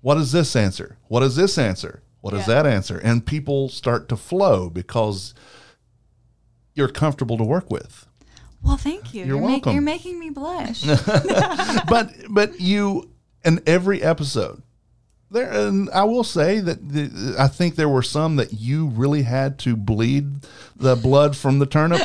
what 0.00 0.16
is 0.16 0.32
this 0.32 0.56
answer 0.56 0.96
what 1.08 1.22
is 1.22 1.36
this 1.36 1.58
answer 1.58 2.02
what 2.22 2.32
is 2.32 2.40
Yeah. 2.48 2.62
that 2.62 2.66
answer 2.66 2.98
and 2.98 3.24
people 3.26 3.68
start 3.68 4.08
to 4.08 4.16
flow 4.16 4.70
because 4.70 5.34
you're 6.74 6.88
comfortable 6.88 7.36
to 7.36 7.44
work 7.44 7.70
with 7.70 8.06
Well, 8.64 8.76
thank 8.78 9.12
you. 9.12 9.24
You're 9.26 9.40
make- 9.40 9.66
welcome. 9.66 9.72
you're 9.74 9.82
making 9.82 10.18
me 10.20 10.30
blush. 10.30 10.84
but 11.88 12.12
but 12.30 12.58
you 12.60 13.10
in 13.44 13.60
every 13.66 14.02
episode 14.02 14.62
there 15.30 15.50
and 15.50 15.90
I 15.90 16.04
will 16.04 16.24
say 16.24 16.60
that 16.60 16.88
the, 16.88 17.34
I 17.38 17.48
think 17.48 17.74
there 17.74 17.88
were 17.88 18.02
some 18.02 18.36
that 18.36 18.52
you 18.54 18.86
really 18.86 19.22
had 19.22 19.58
to 19.60 19.76
bleed 19.76 20.46
the 20.76 20.94
blood 20.94 21.36
from 21.36 21.58
the 21.58 21.66
turnip 21.66 22.00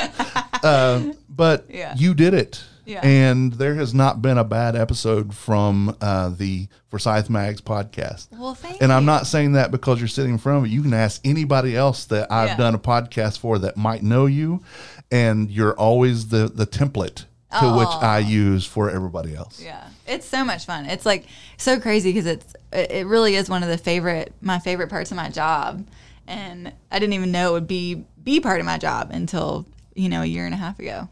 uh, 0.64 1.12
but 1.38 1.64
Yeah. 1.70 1.94
you 1.96 2.12
did 2.12 2.34
it 2.34 2.62
Yeah. 2.84 3.00
And 3.04 3.52
there 3.54 3.74
has 3.74 3.92
not 3.92 4.22
been 4.22 4.38
a 4.38 4.44
bad 4.44 4.74
episode 4.74 5.34
from 5.34 5.94
uh, 6.00 6.30
the 6.30 6.68
Forsyth 6.90 7.28
Mags 7.28 7.60
podcast. 7.60 8.28
Well, 8.32 8.54
thank 8.54 8.80
And 8.82 8.90
I'm 8.90 9.02
you. 9.02 9.06
not 9.06 9.26
saying 9.26 9.52
that 9.52 9.70
because 9.70 9.98
you're 10.00 10.08
sitting 10.08 10.32
in 10.32 10.38
front 10.38 10.56
of 10.58 10.62
me. 10.64 10.70
You 10.70 10.80
can 10.82 10.94
ask 10.94 11.20
anybody 11.22 11.76
else 11.76 12.06
that 12.06 12.32
I've 12.32 12.48
Yeah. 12.50 12.56
done 12.56 12.74
a 12.74 12.78
podcast 12.78 13.38
for 13.40 13.58
that 13.58 13.76
might 13.76 14.02
know 14.02 14.24
you, 14.24 14.62
and 15.10 15.50
you're 15.50 15.74
always 15.74 16.28
the 16.28 16.48
the 16.48 16.66
template 16.66 17.24
to 17.60 17.74
which 17.78 17.88
I 17.88 18.18
use 18.20 18.64
for 18.66 18.88
everybody 18.90 19.34
else. 19.34 19.60
Yeah, 19.62 19.84
it's 20.06 20.26
so 20.26 20.42
much 20.44 20.64
fun. 20.66 20.86
It's 20.86 21.04
like 21.06 21.26
so 21.58 21.78
crazy 21.80 22.10
because 22.12 22.26
it's 22.26 22.54
it 22.72 22.90
it 22.90 23.06
really 23.06 23.34
is 23.36 23.50
one 23.50 23.62
of 23.62 23.68
the 23.68 23.78
favorite 23.78 24.32
my 24.40 24.58
favorite 24.58 24.88
parts 24.88 25.10
of 25.10 25.16
my 25.18 25.28
job, 25.28 25.86
and 26.26 26.72
I 26.90 26.98
didn't 26.98 27.12
even 27.14 27.32
know 27.32 27.50
it 27.50 27.52
would 27.52 27.68
be 27.68 28.04
be 28.22 28.40
part 28.40 28.60
of 28.60 28.66
my 28.66 28.78
job 28.78 29.10
until 29.12 29.66
you 29.94 30.08
know 30.08 30.22
a 30.22 30.26
year 30.26 30.46
and 30.46 30.54
a 30.54 30.58
half 30.58 30.78
ago. 30.78 31.08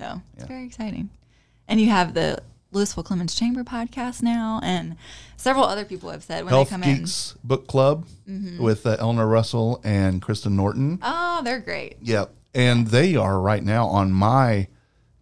So 0.00 0.22
it's 0.36 0.46
very 0.46 0.64
exciting. 0.64 1.10
And 1.68 1.80
you 1.80 1.90
have 1.90 2.14
the 2.14 2.38
Lewisville 2.72 3.04
Clemmons 3.04 3.36
Chamber 3.38 3.64
podcast 3.64 4.22
now, 4.22 4.60
and 4.62 4.96
several 5.36 5.64
other 5.64 5.84
people 5.84 6.10
have 6.10 6.22
said 6.22 6.44
when 6.44 6.52
Health 6.54 6.68
they 6.68 6.70
come 6.74 6.82
in, 6.84 6.88
Mm-hmm. 6.90 6.98
Geeks 7.00 7.34
Book 7.44 7.66
Club 7.66 8.06
with 8.58 8.86
uh, 8.86 8.96
Eleanor 8.98 9.26
Russell 9.26 9.80
and 9.84 10.22
Kristen 10.22 10.56
Norton. 10.56 10.98
oh, 11.02 11.42
they're 11.44 11.60
great. 11.60 11.96
Yep. 12.02 12.32
And 12.54 12.86
they 12.88 13.14
are 13.16 13.40
right 13.40 13.62
now 13.62 13.86
on 13.86 14.10
my, 14.12 14.68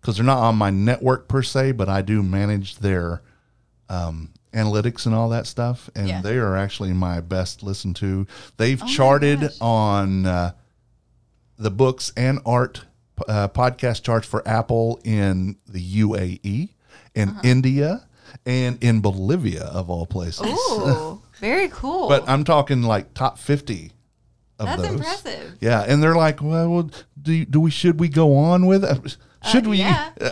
because 0.01 0.17
they're 0.17 0.25
not 0.25 0.39
on 0.39 0.57
my 0.57 0.71
network 0.71 1.27
per 1.29 1.43
se, 1.43 1.73
but 1.73 1.89
I 1.89 2.03
do 2.03 2.23
manage 2.23 2.77
their 2.77 3.23
um, 3.89 4.31
analytics 4.53 5.07
and 5.07 5.15
all 5.15 5.29
that 5.31 5.47
stuff. 5.47 5.91
And 5.97 6.07
Yeah. 6.09 6.21
they 6.23 6.37
are 6.37 6.55
actually 6.57 6.93
my 6.93 7.21
best 7.21 7.63
listened 7.63 7.97
to. 7.97 8.27
They've 8.59 8.83
Oh 8.83 8.87
charted 8.87 9.51
on 9.61 10.25
uh, 10.27 10.53
the 11.59 11.71
books 11.71 12.13
and 12.17 12.41
art 12.47 12.85
uh, 13.29 13.49
podcast 13.49 14.03
charts 14.03 14.27
for 14.27 14.47
Apple 14.47 15.01
in 15.05 15.57
the 15.69 16.01
UAE, 16.03 16.71
in 17.15 17.29
Uh-huh. 17.31 17.41
India, 17.45 18.07
and 18.47 18.83
in 18.83 19.01
Bolivia, 19.01 19.65
of 19.65 19.91
all 19.91 20.07
places. 20.07 20.47
Ooh, 20.47 21.21
very 21.41 21.69
cool. 21.69 22.09
But 22.09 22.29
I'm 22.29 22.45
talking 22.45 22.83
like 22.83 23.15
top 23.15 23.39
50 23.39 23.93
of 24.59 24.67
That's 24.67 24.83
those. 24.83 24.91
impressive. 24.93 25.57
Yeah, 25.61 25.85
and 25.87 26.03
they're 26.03 26.17
like, 26.17 26.43
well, 26.43 26.69
well 26.71 26.91
do 27.21 27.33
you, 27.33 27.45
do 27.45 27.61
we 27.61 27.71
should 27.71 27.99
we 28.01 28.09
go 28.09 28.37
on 28.37 28.67
with 28.67 28.85
it? 28.85 29.17
Should 29.51 29.67
we? 29.67 29.79
yeah. 29.79 30.11
Uh, 30.21 30.31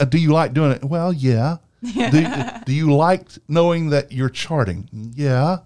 uh, 0.00 0.04
do 0.04 0.18
you 0.18 0.32
like 0.32 0.52
doing 0.54 0.72
it? 0.72 0.84
Well, 0.84 1.12
yeah. 1.12 1.56
do, 1.82 2.26
do 2.66 2.72
you 2.72 2.92
like 2.94 3.28
knowing 3.48 3.90
that 3.90 4.10
you're 4.12 4.28
charting? 4.28 4.88
Yeah. 5.14 5.58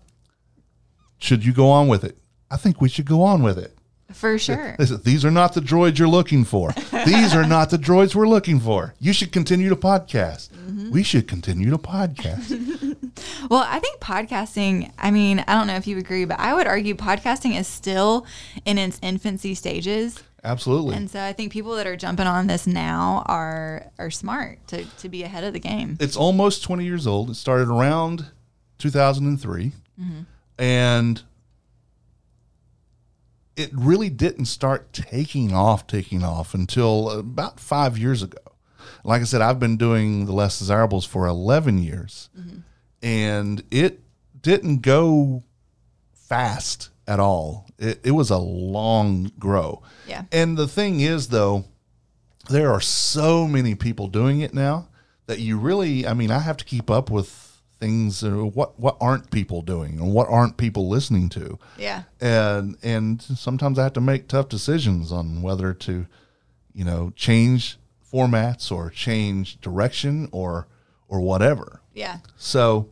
Should 1.18 1.44
you 1.44 1.52
go 1.52 1.70
on 1.70 1.88
with 1.88 2.04
it? 2.04 2.16
I 2.50 2.56
think 2.56 2.80
we 2.80 2.88
should 2.88 3.06
go 3.06 3.22
on 3.22 3.42
with 3.42 3.58
it. 3.58 3.76
For 4.12 4.38
sure. 4.38 4.74
Listen, 4.78 5.00
these 5.04 5.24
are 5.24 5.30
not 5.30 5.52
the 5.52 5.60
droids 5.60 5.98
you're 5.98 6.08
looking 6.08 6.44
for. 6.44 6.72
These 7.04 7.34
are 7.34 7.46
not 7.46 7.70
the 7.70 7.76
droids 7.76 8.14
we're 8.14 8.26
looking 8.28 8.58
for. 8.58 8.94
You 8.98 9.12
should 9.12 9.32
continue 9.32 9.68
to 9.68 9.76
podcast. 9.76 10.48
Mm-hmm. 10.50 10.90
We 10.90 11.02
should 11.02 11.28
continue 11.28 11.70
to 11.70 11.78
podcast. 11.78 12.96
Well, 13.50 13.64
I 13.66 13.80
think 13.80 13.98
podcasting, 14.00 14.92
I 14.98 15.10
mean, 15.10 15.44
I 15.48 15.54
don't 15.54 15.66
know 15.66 15.74
if 15.74 15.86
you 15.88 15.98
agree, 15.98 16.24
but 16.24 16.38
I 16.38 16.54
would 16.54 16.66
argue 16.68 16.94
podcasting 16.94 17.58
is 17.58 17.66
still 17.66 18.26
in 18.64 18.78
its 18.78 18.98
infancy 19.02 19.54
stages. 19.54 20.22
Absolutely. 20.44 20.94
And 20.94 21.10
so 21.10 21.20
I 21.20 21.32
think 21.32 21.52
people 21.52 21.74
that 21.76 21.86
are 21.86 21.96
jumping 21.96 22.26
on 22.28 22.46
this 22.46 22.66
now 22.66 23.24
are 23.26 23.90
are 23.98 24.10
smart 24.10 24.64
to, 24.68 24.84
to 24.84 25.08
be 25.08 25.24
ahead 25.24 25.42
of 25.44 25.52
the 25.52 25.58
game. 25.58 25.96
it's 26.00 26.16
almost 26.16 26.62
20 26.62 26.84
years 26.84 27.06
old. 27.08 27.30
It 27.30 27.34
started 27.34 27.68
around 27.68 28.26
2003. 28.78 29.72
Mm-hmm. 30.00 30.20
And 30.62 31.22
it 33.58 33.70
really 33.74 34.08
didn't 34.08 34.44
start 34.44 34.92
taking 34.92 35.52
off, 35.52 35.86
taking 35.86 36.22
off 36.22 36.54
until 36.54 37.10
about 37.10 37.58
five 37.58 37.98
years 37.98 38.22
ago. 38.22 38.38
Like 39.04 39.20
I 39.20 39.24
said, 39.24 39.40
I've 39.40 39.58
been 39.58 39.76
doing 39.76 40.26
the 40.26 40.32
Less 40.32 40.58
Desirables 40.60 41.04
for 41.04 41.26
11 41.26 41.78
years. 41.78 42.30
Mm-hmm. 42.38 42.58
And 43.02 43.64
it 43.70 44.00
didn't 44.40 44.82
go 44.82 45.42
fast 46.12 46.90
at 47.06 47.18
all. 47.18 47.66
It, 47.78 48.00
it 48.04 48.10
was 48.12 48.30
a 48.30 48.38
long 48.38 49.32
grow. 49.38 49.82
Yeah. 50.06 50.24
And 50.30 50.56
the 50.56 50.68
thing 50.68 51.00
is, 51.00 51.28
though, 51.28 51.64
there 52.48 52.72
are 52.72 52.80
so 52.80 53.48
many 53.48 53.74
people 53.74 54.06
doing 54.06 54.40
it 54.40 54.54
now 54.54 54.88
that 55.26 55.40
you 55.40 55.58
really, 55.58 56.06
I 56.06 56.14
mean, 56.14 56.30
I 56.30 56.38
have 56.38 56.56
to 56.58 56.64
keep 56.64 56.90
up 56.90 57.10
with 57.10 57.47
things. 57.80 58.22
Uh, 58.22 58.44
what 58.44 58.78
what 58.78 58.96
aren't 59.00 59.30
people 59.30 59.62
doing, 59.62 59.98
and 59.98 60.12
what 60.12 60.28
aren't 60.28 60.56
people 60.56 60.88
listening 60.88 61.28
to? 61.30 61.58
Yeah. 61.76 62.04
And 62.20 62.76
and 62.82 63.20
sometimes 63.22 63.78
I 63.78 63.84
have 63.84 63.92
to 63.94 64.00
make 64.00 64.28
tough 64.28 64.48
decisions 64.48 65.12
on 65.12 65.42
whether 65.42 65.72
to, 65.74 66.06
you 66.72 66.84
know, 66.84 67.12
change 67.16 67.78
formats 68.12 68.72
or 68.72 68.90
change 68.90 69.60
direction 69.60 70.28
or 70.32 70.66
or 71.08 71.20
whatever. 71.20 71.80
Yeah. 71.94 72.18
So 72.36 72.88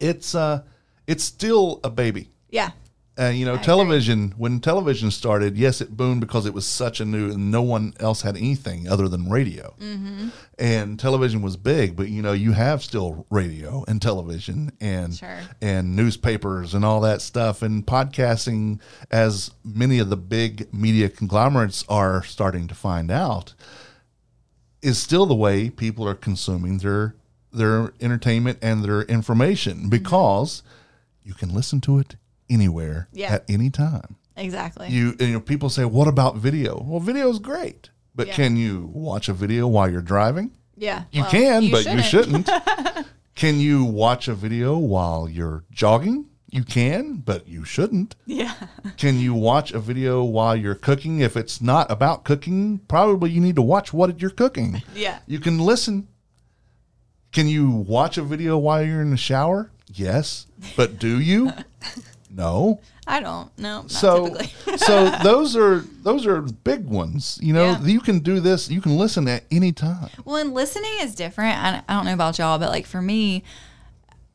it's 0.00 0.34
uh 0.34 0.62
it's 1.06 1.24
still 1.24 1.80
a 1.82 1.90
baby. 1.90 2.30
Yeah. 2.50 2.70
Uh, 3.18 3.30
you 3.30 3.44
know, 3.44 3.54
agree. 3.54 3.64
television 3.64 4.32
when 4.36 4.60
television 4.60 5.10
started, 5.10 5.56
yes, 5.58 5.80
it 5.80 5.96
boomed 5.96 6.20
because 6.20 6.46
it 6.46 6.54
was 6.54 6.64
such 6.66 7.00
a 7.00 7.04
new, 7.04 7.32
and 7.32 7.50
no 7.50 7.62
one 7.62 7.92
else 7.98 8.22
had 8.22 8.36
anything 8.36 8.86
other 8.88 9.08
than 9.08 9.28
radio. 9.28 9.74
Mm-hmm. 9.80 10.28
And 10.58 10.98
television 11.00 11.42
was 11.42 11.56
big, 11.56 11.96
but 11.96 12.08
you 12.08 12.22
know, 12.22 12.32
you 12.32 12.52
have 12.52 12.82
still 12.82 13.26
radio 13.30 13.84
and 13.88 14.00
television 14.00 14.70
and 14.80 15.14
Sure. 15.16 15.40
and 15.60 15.96
newspapers 15.96 16.74
and 16.74 16.84
all 16.84 17.00
that 17.00 17.20
stuff, 17.20 17.60
and 17.62 17.84
podcasting, 17.84 18.78
as 19.10 19.50
many 19.64 19.98
of 19.98 20.10
the 20.10 20.16
big 20.16 20.72
media 20.72 21.08
conglomerates 21.08 21.84
are 21.88 22.22
starting 22.22 22.68
to 22.68 22.74
find 22.74 23.10
out, 23.10 23.54
is 24.80 24.98
still 24.98 25.26
the 25.26 25.34
way 25.34 25.70
people 25.70 26.06
are 26.08 26.14
consuming 26.14 26.78
their 26.78 27.14
their 27.52 27.92
entertainment 28.00 28.58
and 28.62 28.84
their 28.84 29.00
Mm-hmm. 29.02 29.10
information 29.12 29.88
because 29.88 30.62
you 31.24 31.34
can 31.34 31.52
listen 31.52 31.80
to 31.80 31.98
it 31.98 32.14
anywhere 32.50 33.08
Yeah. 33.12 33.32
at 33.34 33.44
any 33.48 33.70
time. 33.70 34.16
Exactly. 34.36 34.88
You, 34.88 35.10
and, 35.18 35.20
you 35.20 35.32
know, 35.34 35.40
people 35.40 35.68
say, 35.68 35.84
"What 35.84 36.06
about 36.08 36.36
video?" 36.36 36.82
Well, 36.86 37.00
video 37.00 37.28
is 37.28 37.38
great, 37.38 37.90
but 38.14 38.28
Yeah. 38.28 38.34
can 38.34 38.56
you 38.56 38.90
watch 38.94 39.28
a 39.28 39.32
video 39.32 39.66
while 39.66 39.90
you're 39.90 40.00
driving? 40.02 40.52
yeah. 40.76 41.04
You 41.10 41.22
Well, 41.22 41.30
can, 41.30 41.70
but 41.72 41.86
you 41.92 42.00
shouldn't. 42.02 42.48
can 43.34 43.58
you 43.58 43.84
watch 43.84 44.28
a 44.28 44.34
video 44.34 44.78
while 44.78 45.28
you're 45.28 45.64
jogging? 45.72 46.26
You 46.50 46.62
can, 46.64 47.16
but 47.16 47.46
you 47.48 47.64
shouldn't. 47.64 48.14
Yeah. 48.24 48.54
Can 48.96 49.18
you 49.18 49.34
watch 49.34 49.72
a 49.72 49.80
video 49.80 50.22
while 50.24 50.56
you're 50.56 50.74
cooking? 50.76 51.18
If 51.20 51.36
it's 51.36 51.60
not 51.60 51.90
about 51.90 52.24
cooking, 52.24 52.78
probably 52.88 53.30
you 53.30 53.40
need 53.40 53.56
to 53.56 53.62
watch 53.62 53.92
what 53.92 54.20
you're 54.22 54.30
cooking. 54.30 54.82
Yeah. 54.94 55.18
You 55.26 55.40
can 55.40 55.58
listen. 55.58 56.06
Can 57.32 57.48
you 57.48 57.70
watch 57.70 58.16
a 58.16 58.22
video 58.22 58.56
while 58.56 58.82
you're 58.82 59.02
in 59.02 59.10
the 59.10 59.16
shower? 59.18 59.70
Yes. 59.92 60.46
But 60.76 60.98
do 60.98 61.20
you? 61.20 61.52
No. 62.38 62.80
I 63.06 63.20
don't. 63.20 63.50
No, 63.58 63.84
So 63.88 64.28
typically. 64.28 64.76
so 64.78 65.10
those 65.22 65.56
are 65.56 65.80
those 66.02 66.24
are 66.26 66.40
big 66.40 66.86
ones. 66.86 67.38
You 67.42 67.52
know, 67.52 67.64
Yeah. 67.72 67.82
you 67.82 68.00
can 68.00 68.20
do 68.20 68.38
this, 68.40 68.70
you 68.70 68.80
can 68.80 68.96
listen 68.96 69.26
at 69.28 69.44
any 69.50 69.72
time. 69.72 70.08
Well, 70.24 70.36
and 70.36 70.54
listening 70.54 70.92
is 71.00 71.14
different. 71.14 71.58
I, 71.58 71.82
I 71.88 71.94
don't 71.94 72.04
know 72.06 72.14
about 72.14 72.38
y'all, 72.38 72.58
but 72.58 72.68
like 72.70 72.86
for 72.86 73.02
me, 73.02 73.42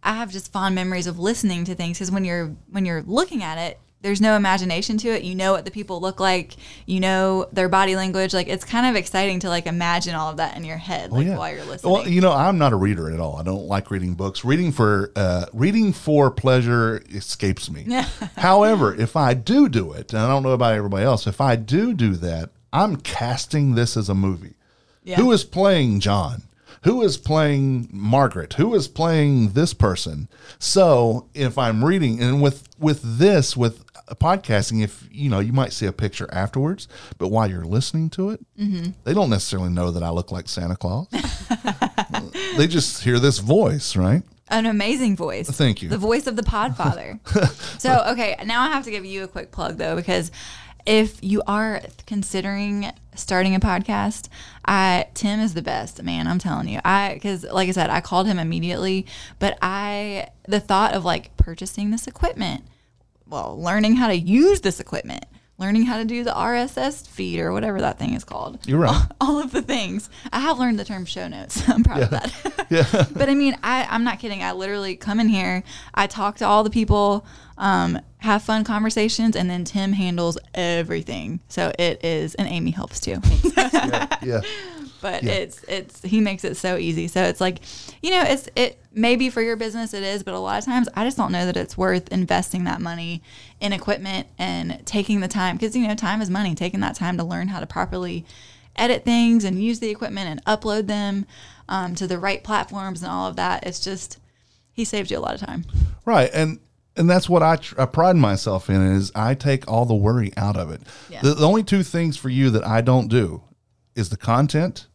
I 0.04 0.16
have 0.16 0.32
just 0.32 0.52
fond 0.52 0.76
memories 0.76 1.08
of 1.08 1.18
listening 1.18 1.64
to 1.66 1.76
things 1.76 1.98
because 1.98 2.12
when 2.12 2.26
you're 2.26 2.52
when 2.70 2.86
you're 2.86 3.04
looking 3.04 3.42
at 3.42 3.58
it, 3.58 3.80
there's 4.04 4.22
no 4.22 4.36
imagination 4.36 4.98
to 4.98 5.08
it. 5.10 5.24
You 5.24 5.34
know 5.34 5.54
what 5.54 5.66
the 5.66 5.72
people 5.72 6.00
look 6.00 6.20
like. 6.20 6.56
You 6.86 7.00
know 7.00 7.48
their 7.52 7.70
body 7.70 7.96
language. 7.96 8.34
Like 8.34 8.48
it's 8.48 8.66
kind 8.66 8.86
of 8.86 8.96
exciting 8.96 9.40
to 9.40 9.50
like 9.50 9.66
imagine 9.66 10.14
all 10.14 10.30
of 10.30 10.38
that 10.38 10.56
in 10.56 10.66
your 10.66 10.78
head, 10.78 11.12
like 11.12 11.28
while 11.28 11.52
you're 11.52 11.64
listening. 11.64 11.92
Well, 11.92 12.08
you 12.08 12.22
know, 12.22 12.32
I'm 12.32 12.58
not 12.58 12.74
a 12.74 12.76
reader 12.76 13.10
at 13.10 13.20
all. 13.20 13.38
I 13.38 13.44
don't 13.44 13.66
like 13.66 13.90
reading 13.90 14.14
books. 14.14 14.46
Reading 14.46 14.72
for 14.72 15.12
uh, 15.16 15.46
reading 15.54 15.94
for 15.94 16.30
pleasure 16.30 17.02
escapes 17.10 17.72
me. 17.72 17.88
However, 18.38 18.94
if 18.94 19.16
I 19.16 19.34
do 19.34 19.70
do 19.70 19.94
it, 19.94 20.14
and 20.14 20.22
I 20.22 20.28
don't 20.28 20.44
know 20.44 20.52
about 20.52 20.76
everybody 20.76 21.06
else, 21.06 21.26
if 21.26 21.42
I 21.42 21.56
do 21.56 21.94
do 21.94 22.16
that, 22.16 22.50
I'm 22.74 22.98
casting 22.98 23.76
this 23.76 23.96
as 23.96 24.10
a 24.10 24.16
movie. 24.16 24.56
Yeah. 25.04 25.16
Who 25.16 25.32
is 25.32 25.44
playing 25.44 26.02
John? 26.02 26.44
Who 26.84 27.02
is 27.02 27.18
playing 27.18 27.88
Margaret? 27.92 28.54
Who 28.56 28.76
is 28.76 28.90
playing 28.90 29.50
this 29.50 29.74
person? 29.74 30.28
So 30.60 31.30
if 31.34 31.58
I'm 31.58 31.86
reading, 31.86 32.22
and 32.22 32.42
with 32.42 32.68
with 32.78 33.20
this 33.20 33.56
with 33.56 33.83
podcasting, 34.12 34.84
if 34.84 35.08
you 35.12 35.30
know, 35.30 35.40
you 35.40 35.54
might 35.54 35.74
see 35.74 35.86
a 35.86 35.94
picture 35.94 36.30
afterwards, 36.32 36.88
but 37.18 37.30
while 37.30 37.50
you're 37.50 37.66
listening 37.66 38.10
to 38.12 38.32
it, 38.32 38.46
mm-hmm. 38.58 38.92
they 39.04 39.14
don't 39.14 39.30
necessarily 39.30 39.70
know 39.70 39.92
that 39.92 40.04
I 40.04 40.10
look 40.10 40.32
like 40.32 40.48
Santa 40.48 40.76
Claus. 40.76 41.08
they 42.58 42.68
just 42.68 43.04
hear 43.04 43.20
this 43.20 43.40
voice, 43.40 43.96
right? 43.96 44.24
An 44.50 44.66
amazing 44.66 45.16
voice. 45.16 45.50
Thank 45.50 45.82
you. 45.82 45.90
The 45.90 45.98
voice 45.98 46.28
of 46.28 46.36
the 46.36 46.44
Podfather. 46.44 47.20
so, 47.80 48.04
okay, 48.10 48.36
now 48.46 48.62
I 48.62 48.68
have 48.68 48.84
to 48.86 48.92
give 48.92 49.06
you 49.06 49.24
a 49.24 49.28
quick 49.28 49.52
plug 49.52 49.78
though, 49.78 49.96
because 49.96 50.32
if 50.86 51.24
you 51.24 51.42
are 51.48 51.82
considering 52.06 52.92
starting 53.16 53.56
a 53.56 53.60
podcast, 53.60 54.28
I 54.66 55.08
Tim 55.14 55.40
is 55.40 55.54
the 55.54 55.62
best, 55.62 56.04
man. 56.04 56.28
I'm 56.28 56.40
telling 56.40 56.68
you. 56.68 56.80
I 56.84 57.14
because 57.14 57.44
like 57.44 57.70
I 57.70 57.72
said, 57.72 57.90
I 57.90 58.02
called 58.02 58.28
him 58.28 58.40
immediately, 58.40 59.06
but 59.40 59.58
I 59.62 60.28
the 60.48 60.60
thought 60.60 60.94
of 60.94 61.06
like 61.06 61.36
purchasing 61.38 61.92
this 61.92 62.08
equipment, 62.08 62.66
well, 63.28 63.60
learning 63.62 63.96
how 63.96 64.08
to 64.08 64.16
use 64.16 64.62
this 64.62 64.80
equipment. 64.80 65.26
learning 65.60 65.86
how 65.86 65.98
to 65.98 66.04
do 66.04 66.24
the 66.24 66.32
RSS 66.32 67.08
feed 67.08 67.40
or 67.40 67.54
whatever 67.54 67.80
that 67.80 67.98
thing 68.00 68.16
is 68.16 68.24
called. 68.24 68.60
You're 68.68 68.80
right. 68.80 69.06
All, 69.22 69.40
of 69.40 69.52
the 69.52 69.62
things. 69.62 70.10
I 70.34 70.40
have 70.40 70.58
learned 70.60 70.80
the 70.80 70.84
term 70.84 71.06
show 71.06 71.28
notes. 71.28 71.68
I'm 71.70 71.84
proud 71.84 72.02
of 72.02 72.10
that. 72.10 72.34
Yeah. 72.70 73.06
but 73.14 73.30
I 73.30 73.36
mean, 73.36 73.56
I, 73.62 73.86
I'm 73.90 74.04
not 74.04 74.18
kidding. 74.20 74.42
I 74.42 74.52
literally 74.54 74.96
come 74.96 75.20
in 75.20 75.28
here, 75.30 75.64
I 75.94 76.08
talk 76.08 76.38
to 76.38 76.46
all 76.46 76.64
the 76.64 76.72
people, 76.72 77.24
um, 77.58 78.00
have 78.18 78.42
fun 78.42 78.64
conversations, 78.64 79.36
and 79.36 79.48
then 79.48 79.64
Tim 79.64 79.94
handles 79.94 80.40
everything. 80.56 81.40
So 81.50 81.72
it 81.78 82.04
is, 82.04 82.34
and 82.36 82.48
Amy 82.48 82.72
helps 82.72 83.00
too. 83.00 83.18
yeah. 83.56 84.08
Yeah. 84.24 84.42
But 85.04 85.22
Yeah. 85.22 85.34
it's 85.34 85.64
it's 85.68 86.02
he 86.02 86.20
makes 86.22 86.44
it 86.44 86.56
so 86.58 86.78
easy. 86.78 87.08
So 87.08 87.22
it's 87.24 87.40
like, 87.42 87.60
you 88.02 88.10
know, 88.10 88.24
it's 88.26 88.50
it 88.56 88.80
maybe 88.92 89.30
for 89.30 89.42
your 89.42 89.56
business 89.56 89.94
it 89.94 90.02
is, 90.02 90.24
but 90.24 90.34
a 90.34 90.40
lot 90.40 90.58
of 90.58 90.66
times 90.66 90.88
I 90.96 91.04
just 91.04 91.18
don't 91.18 91.32
know 91.32 91.46
that 91.46 91.58
it's 91.58 91.78
worth 91.78 92.12
investing 92.12 92.64
that 92.64 92.82
money 92.82 93.22
in 93.60 93.74
equipment 93.74 94.28
and 94.40 94.82
taking 94.86 95.20
the 95.20 95.28
time 95.28 95.58
because 95.58 95.76
you 95.76 95.88
know 95.88 95.94
time 95.94 96.22
is 96.24 96.30
money. 96.32 96.56
Taking 96.56 96.80
that 96.80 96.96
time 96.96 97.18
to 97.18 97.24
learn 97.24 97.50
how 97.50 97.60
to 97.60 97.68
properly 97.68 98.26
edit 98.76 99.06
things 99.06 99.44
and 99.44 99.62
use 99.62 99.80
the 99.80 99.90
equipment 99.90 100.28
and 100.30 100.44
upload 100.46 100.88
them 100.88 101.28
um, 101.70 101.94
to 101.96 102.08
the 102.08 102.18
right 102.18 102.44
platforms 102.44 103.04
and 103.04 103.12
all 103.12 103.28
of 103.28 103.36
that. 103.36 103.68
It's 103.68 103.80
just 103.80 104.18
he 104.72 104.86
saves 104.86 105.12
you 105.12 105.18
a 105.18 105.20
lot 105.20 105.36
of 105.36 105.42
time. 105.42 105.66
Right, 106.06 106.32
and 106.34 106.60
and 106.96 107.10
that's 107.10 107.28
what 107.28 107.44
I, 107.44 107.56
tr- 107.58 107.82
I 107.82 107.86
pride 107.88 108.16
myself 108.16 108.70
in 108.70 108.82
is 108.96 109.12
I 109.16 109.34
take 109.34 109.68
all 109.70 109.86
the 109.86 109.96
worry 109.96 110.32
out 110.38 110.56
of 110.56 110.72
it. 110.72 110.82
Yeah. 111.10 111.22
The, 111.24 111.34
the 111.34 111.48
only 111.48 111.64
two 111.64 111.82
things 111.84 112.16
for 112.18 112.30
you 112.30 112.52
that 112.52 112.66
I 112.66 112.82
don't 112.82 113.08
do 113.10 113.42
is 113.96 114.10
the 114.10 114.18
content 114.18 114.86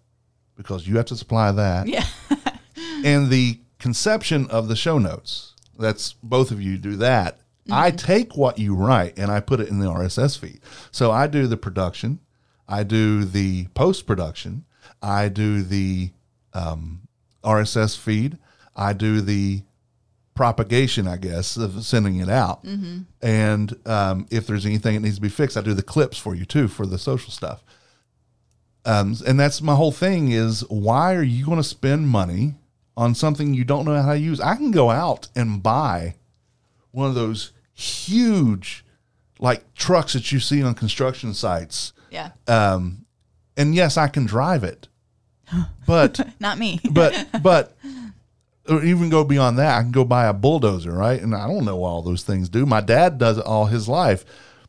because 0.58 0.86
you 0.86 0.96
have 0.98 1.06
to 1.06 1.16
supply 1.16 1.50
that, 1.52 1.86
Yeah. 1.86 2.04
and 3.04 3.30
the 3.30 3.60
conception 3.78 4.50
of 4.50 4.68
the 4.68 4.76
show 4.76 4.98
notes. 4.98 5.54
That's 5.78 6.12
both 6.22 6.50
of 6.50 6.60
you 6.60 6.76
do 6.76 6.96
that. 6.96 7.38
I 7.70 7.90
take 7.92 8.36
what 8.36 8.58
you 8.58 8.74
write 8.74 9.18
and 9.18 9.30
I 9.30 9.40
put 9.40 9.60
it 9.60 9.68
in 9.68 9.78
the 9.78 9.86
RSS 9.86 10.36
feed. 10.38 10.60
So 10.90 11.10
I 11.12 11.26
do 11.28 11.46
the 11.46 11.56
production, 11.56 12.18
I 12.66 12.82
do 12.82 13.24
the 13.24 13.66
post 13.74 14.06
production, 14.06 14.64
I 15.00 15.28
do 15.28 15.62
the 15.62 16.10
um, 16.54 17.02
RSS 17.44 17.96
feed, 17.96 18.38
I 18.74 18.92
do 18.94 19.20
the 19.20 19.62
propagation, 20.34 21.06
I 21.06 21.16
guess, 21.16 21.56
of 21.56 21.84
sending 21.84 22.16
it 22.16 22.28
out. 22.28 22.64
And 23.22 23.76
um, 23.86 24.26
if 24.30 24.46
there's 24.46 24.64
anything 24.66 24.94
that 24.94 25.00
needs 25.00 25.16
to 25.16 25.20
be 25.22 25.28
fixed, 25.28 25.56
I 25.56 25.60
do 25.60 25.74
the 25.74 25.82
clips 25.82 26.16
for 26.18 26.34
you 26.34 26.44
too 26.44 26.68
for 26.68 26.86
the 26.86 26.98
social 26.98 27.30
stuff. 27.32 27.62
Um, 28.88 29.14
and 29.26 29.38
that's 29.38 29.60
my 29.60 29.74
whole 29.74 29.92
thing 29.92 30.30
is 30.30 30.64
why 30.70 31.14
are 31.14 31.22
you 31.22 31.44
going 31.44 31.58
to 31.58 31.62
spend 31.62 32.08
money 32.08 32.54
on 32.96 33.14
something 33.14 33.52
you 33.52 33.62
don't 33.62 33.84
know 33.84 34.00
how 34.00 34.14
to 34.14 34.18
use? 34.18 34.40
I 34.40 34.56
can 34.56 34.70
go 34.70 34.88
out 34.88 35.28
and 35.36 35.62
buy 35.62 36.14
one 36.90 37.06
of 37.06 37.14
those 37.14 37.52
huge, 37.74 38.86
like 39.38 39.74
trucks 39.74 40.14
that 40.14 40.32
you 40.32 40.40
see 40.40 40.62
on 40.62 40.74
construction 40.74 41.34
sites. 41.34 41.92
Yeah. 42.10 42.30
Um, 42.46 43.04
and 43.58 43.74
yes, 43.74 43.98
I 43.98 44.08
can 44.08 44.24
drive 44.24 44.64
it, 44.64 44.88
but 45.86 46.18
Not 46.40 46.58
me. 46.58 46.80
but 46.90 47.28
but 47.42 47.76
or 48.66 48.82
even 48.82 49.10
go 49.10 49.22
beyond 49.22 49.58
that. 49.58 49.76
I 49.78 49.82
can 49.82 49.92
go 49.92 50.04
buy 50.04 50.26
a 50.26 50.32
bulldozer, 50.32 50.92
right? 50.92 51.20
And 51.20 51.34
I 51.34 51.46
don't 51.46 51.66
know 51.66 51.84
all 51.84 52.00
those 52.00 52.22
things 52.22 52.48
do. 52.48 52.64
My 52.64 52.80
dad 52.80 53.18
does 53.18 53.36
it 53.36 53.44
all 53.44 53.66
his 53.66 53.86
life. 53.86 54.24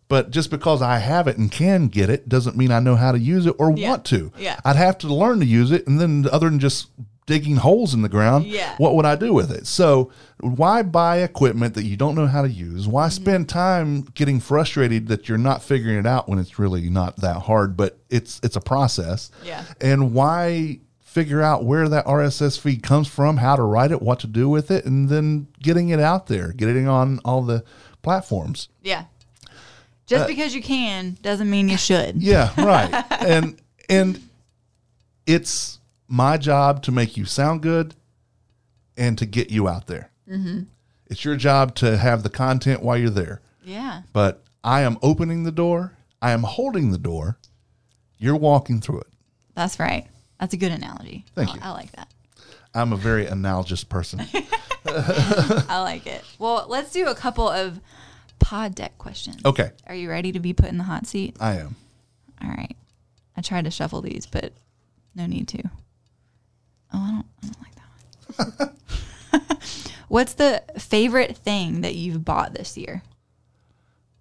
But 0.10 0.32
just 0.32 0.50
because 0.52 0.82
I 0.82 0.98
have 0.98 1.28
it 1.28 1.38
and 1.38 1.50
can 1.52 1.88
get 1.88 2.10
it 2.10 2.28
doesn't 2.28 2.58
mean 2.58 2.72
I 2.72 2.80
know 2.80 2.96
how 2.98 3.12
to 3.14 3.20
use 3.20 3.46
it 3.46 3.56
or 3.60 3.72
Yeah. 3.72 3.90
want 3.92 4.06
to. 4.06 4.32
Yeah. 4.38 4.60
I'd 4.66 4.76
have 4.76 4.98
to 5.00 5.08
learn 5.14 5.40
to 5.40 5.46
use 5.46 5.72
it. 5.72 5.88
And 5.88 6.02
then, 6.02 6.28
other 6.32 6.50
than 6.50 6.60
just 6.60 6.88
digging 7.28 7.58
holes 7.58 7.94
in 7.94 8.02
the 8.02 8.10
ground, 8.10 8.46
Yeah. 8.48 8.74
what 8.80 8.96
would 8.96 9.06
I 9.06 9.16
do 9.16 9.36
with 9.36 9.52
it? 9.52 9.68
So, 9.68 10.10
why 10.40 10.82
buy 10.82 11.18
equipment 11.18 11.76
that 11.76 11.84
you 11.86 11.96
don't 11.96 12.16
know 12.16 12.26
how 12.26 12.42
to 12.42 12.50
use? 12.50 12.88
Why 12.88 13.06
Mm-hmm. 13.06 13.22
spend 13.24 13.50
time 13.50 14.02
getting 14.16 14.40
frustrated 14.40 15.10
that 15.10 15.30
you're 15.30 15.38
not 15.38 15.62
figuring 15.62 16.00
it 16.00 16.08
out 16.08 16.28
when 16.28 16.40
it's 16.40 16.58
really 16.58 16.90
not 16.90 17.18
that 17.18 17.42
hard, 17.44 17.78
but 17.78 18.00
it's 18.10 18.40
it's 18.42 18.56
a 18.56 18.62
process. 18.62 19.30
Yeah. 19.46 19.64
And 19.80 20.12
why 20.14 20.80
figure 21.02 21.42
out 21.44 21.66
where 21.66 21.88
that 21.88 22.06
RSS 22.08 22.58
feed 22.58 22.82
comes 22.82 23.08
from, 23.08 23.38
how 23.38 23.56
to 23.56 23.64
write 23.64 23.92
it, 23.92 24.02
what 24.02 24.20
to 24.22 24.28
do 24.28 24.50
with 24.50 24.72
it, 24.72 24.86
and 24.86 25.08
then 25.10 25.48
getting 25.62 25.90
it 25.90 26.00
out 26.00 26.26
there, 26.28 26.52
getting 26.52 26.86
it 26.86 26.88
on 26.88 27.20
all 27.24 27.44
the 27.44 27.64
platforms. 28.02 28.70
yeah. 28.84 29.04
Just 30.10 30.28
because 30.28 30.56
you 30.56 30.62
can 30.62 31.18
doesn't 31.22 31.50
mean 31.50 31.70
you 31.70 31.78
should. 31.78 32.16
Uh, 32.16 32.20
Yeah, 32.20 32.52
right. 32.58 33.06
and 33.22 33.60
and 33.90 34.22
it's 35.26 35.80
my 36.08 36.38
job 36.38 36.84
to 36.84 36.92
make 36.92 37.16
you 37.16 37.26
sound 37.26 37.62
good 37.62 37.96
and 38.98 39.18
to 39.18 39.26
get 39.26 39.52
you 39.52 39.68
out 39.68 39.88
there. 39.88 40.12
Mm-hmm. 40.30 40.62
It's 41.08 41.24
your 41.24 41.36
job 41.36 41.76
to 41.76 41.98
have 41.98 42.24
the 42.24 42.30
content 42.30 42.82
while 42.82 42.98
you're 42.98 43.10
there. 43.10 43.42
Yeah. 43.64 44.02
But 44.14 44.44
I 44.64 44.82
am 44.82 44.98
opening 45.02 45.44
the 45.44 45.52
door. 45.52 45.94
I 46.22 46.32
am 46.32 46.44
holding 46.44 46.92
the 46.92 46.98
door. 46.98 47.38
You're 48.18 48.36
walking 48.36 48.82
through 48.82 49.02
it. 49.02 49.08
That's 49.56 49.80
right. 49.80 50.08
That's 50.40 50.54
a 50.54 50.58
good 50.58 50.72
analogy. 50.72 51.26
Thank 51.36 51.50
I, 51.50 51.54
you. 51.54 51.60
I 51.64 51.72
like 51.72 51.92
that. 51.94 52.08
I'm 52.74 52.94
a 52.94 52.98
very 52.98 53.26
analogous 53.26 53.84
person. 53.84 54.22
I 54.86 55.82
like 55.82 56.08
it. 56.08 56.24
Well, 56.38 56.66
let's 56.68 56.92
do 56.92 57.08
a 57.08 57.16
couple 57.16 57.48
of 57.50 57.80
pod 58.40 58.76
deck 58.76 58.98
questions. 58.98 59.44
Okay, 59.46 59.72
Are 59.88 59.96
you 59.96 60.10
ready 60.10 60.32
to 60.32 60.40
be 60.40 60.54
put 60.54 60.66
in 60.70 60.78
the 60.78 60.84
hot 60.84 61.06
seat? 61.08 61.36
I 61.40 61.56
am. 61.58 61.76
All 62.42 62.50
right. 62.50 62.76
I 63.38 63.42
tried 63.42 63.66
to 63.66 63.72
shuffle 63.72 64.02
these, 64.02 64.26
but 64.26 64.54
no 65.16 65.26
need 65.26 65.48
to. 65.50 65.64
Oh, 66.94 66.98
I 66.98 67.12
don't, 67.12 67.26
I 67.44 67.48
don't 67.48 67.62
like 67.62 67.76
that 68.58 68.70
one. 68.70 68.76
What's 70.08 70.34
the 70.34 70.64
favorite 70.78 71.38
thing 71.38 71.82
that 71.82 71.96
you've 71.96 72.26
bought 72.26 72.54
this 72.54 72.78
year? 72.78 73.04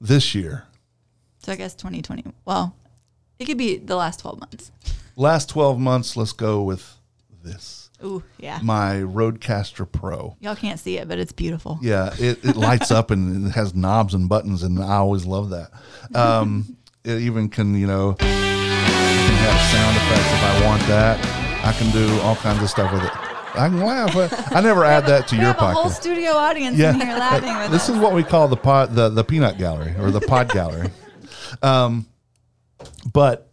This 0.01 0.35
year, 0.35 0.65
So 1.43 1.51
I 1.53 1.57
guess 1.57 1.75
2020. 1.75 2.25
Well, 2.45 2.77
it 3.39 3.47
could 3.47 3.59
be 3.59 3.79
the 3.79 3.97
last 3.97 4.21
12 4.21 4.39
months. 4.39 4.71
last 5.17 5.49
12 5.49 5.79
months, 5.81 6.17
let's 6.17 6.33
go 6.33 6.63
with 6.63 6.95
this. 7.43 7.88
Ooh, 8.05 8.23
yeah. 8.39 8.61
My 8.63 8.95
RODECaster 8.97 9.91
Pro. 9.91 10.37
Y'all 10.41 10.55
can't 10.55 10.79
see 10.79 10.99
it, 10.99 11.09
but 11.09 11.19
it's 11.19 11.33
beautiful. 11.33 11.79
Yeah, 11.83 12.15
it, 12.19 12.45
it 12.45 12.57
lights 12.57 12.91
up 12.93 13.11
and 13.11 13.49
it 13.49 13.51
has 13.51 13.75
knobs 13.75 14.15
and 14.15 14.29
buttons, 14.29 14.63
and 14.63 14.79
I 14.79 14.97
always 14.97 15.25
love 15.27 15.51
that. 15.51 15.71
Um, 16.15 16.77
it 17.05 17.21
even 17.23 17.49
can, 17.49 17.75
you 17.75 17.87
know, 17.89 18.13
I 18.13 18.15
can 18.23 19.37
have 19.37 19.61
sound 19.73 19.97
effects 19.97 20.33
if 20.33 20.43
I 20.45 20.67
want 20.67 20.83
that. 20.83 21.65
I 21.67 21.73
can 21.73 21.91
do 21.91 22.21
all 22.21 22.37
kinds 22.37 22.63
of 22.63 22.71
stuff 22.71 22.93
with 22.93 23.03
it. 23.03 23.11
I 23.59 23.69
can 23.69 23.81
laugh. 23.81 24.15
but 24.15 24.55
I 24.55 24.61
never 24.61 24.85
add 24.85 25.07
that 25.07 25.27
to 25.29 25.35
We 25.35 25.41
your 25.43 25.53
have 25.55 25.61
a 25.63 25.73
whole 25.73 25.87
podcast. 25.87 25.95
studio 26.01 26.31
audience 26.33 26.77
Yeah, 26.79 26.91
in 26.95 27.01
here 27.01 27.17
laughing 27.19 27.57
with 27.59 27.71
this 27.73 27.83
us. 27.83 27.89
is 27.89 27.99
what 27.99 28.13
we 28.15 28.23
call 28.23 28.47
the 28.47 28.57
pod, 28.57 28.95
the 28.95 29.09
the 29.09 29.25
peanut 29.25 29.59
gallery 29.59 29.95
or 29.99 30.13
the 30.13 30.21
pod 30.21 30.51
gallery. 30.51 30.91
Um, 31.63 32.07
but 33.13 33.51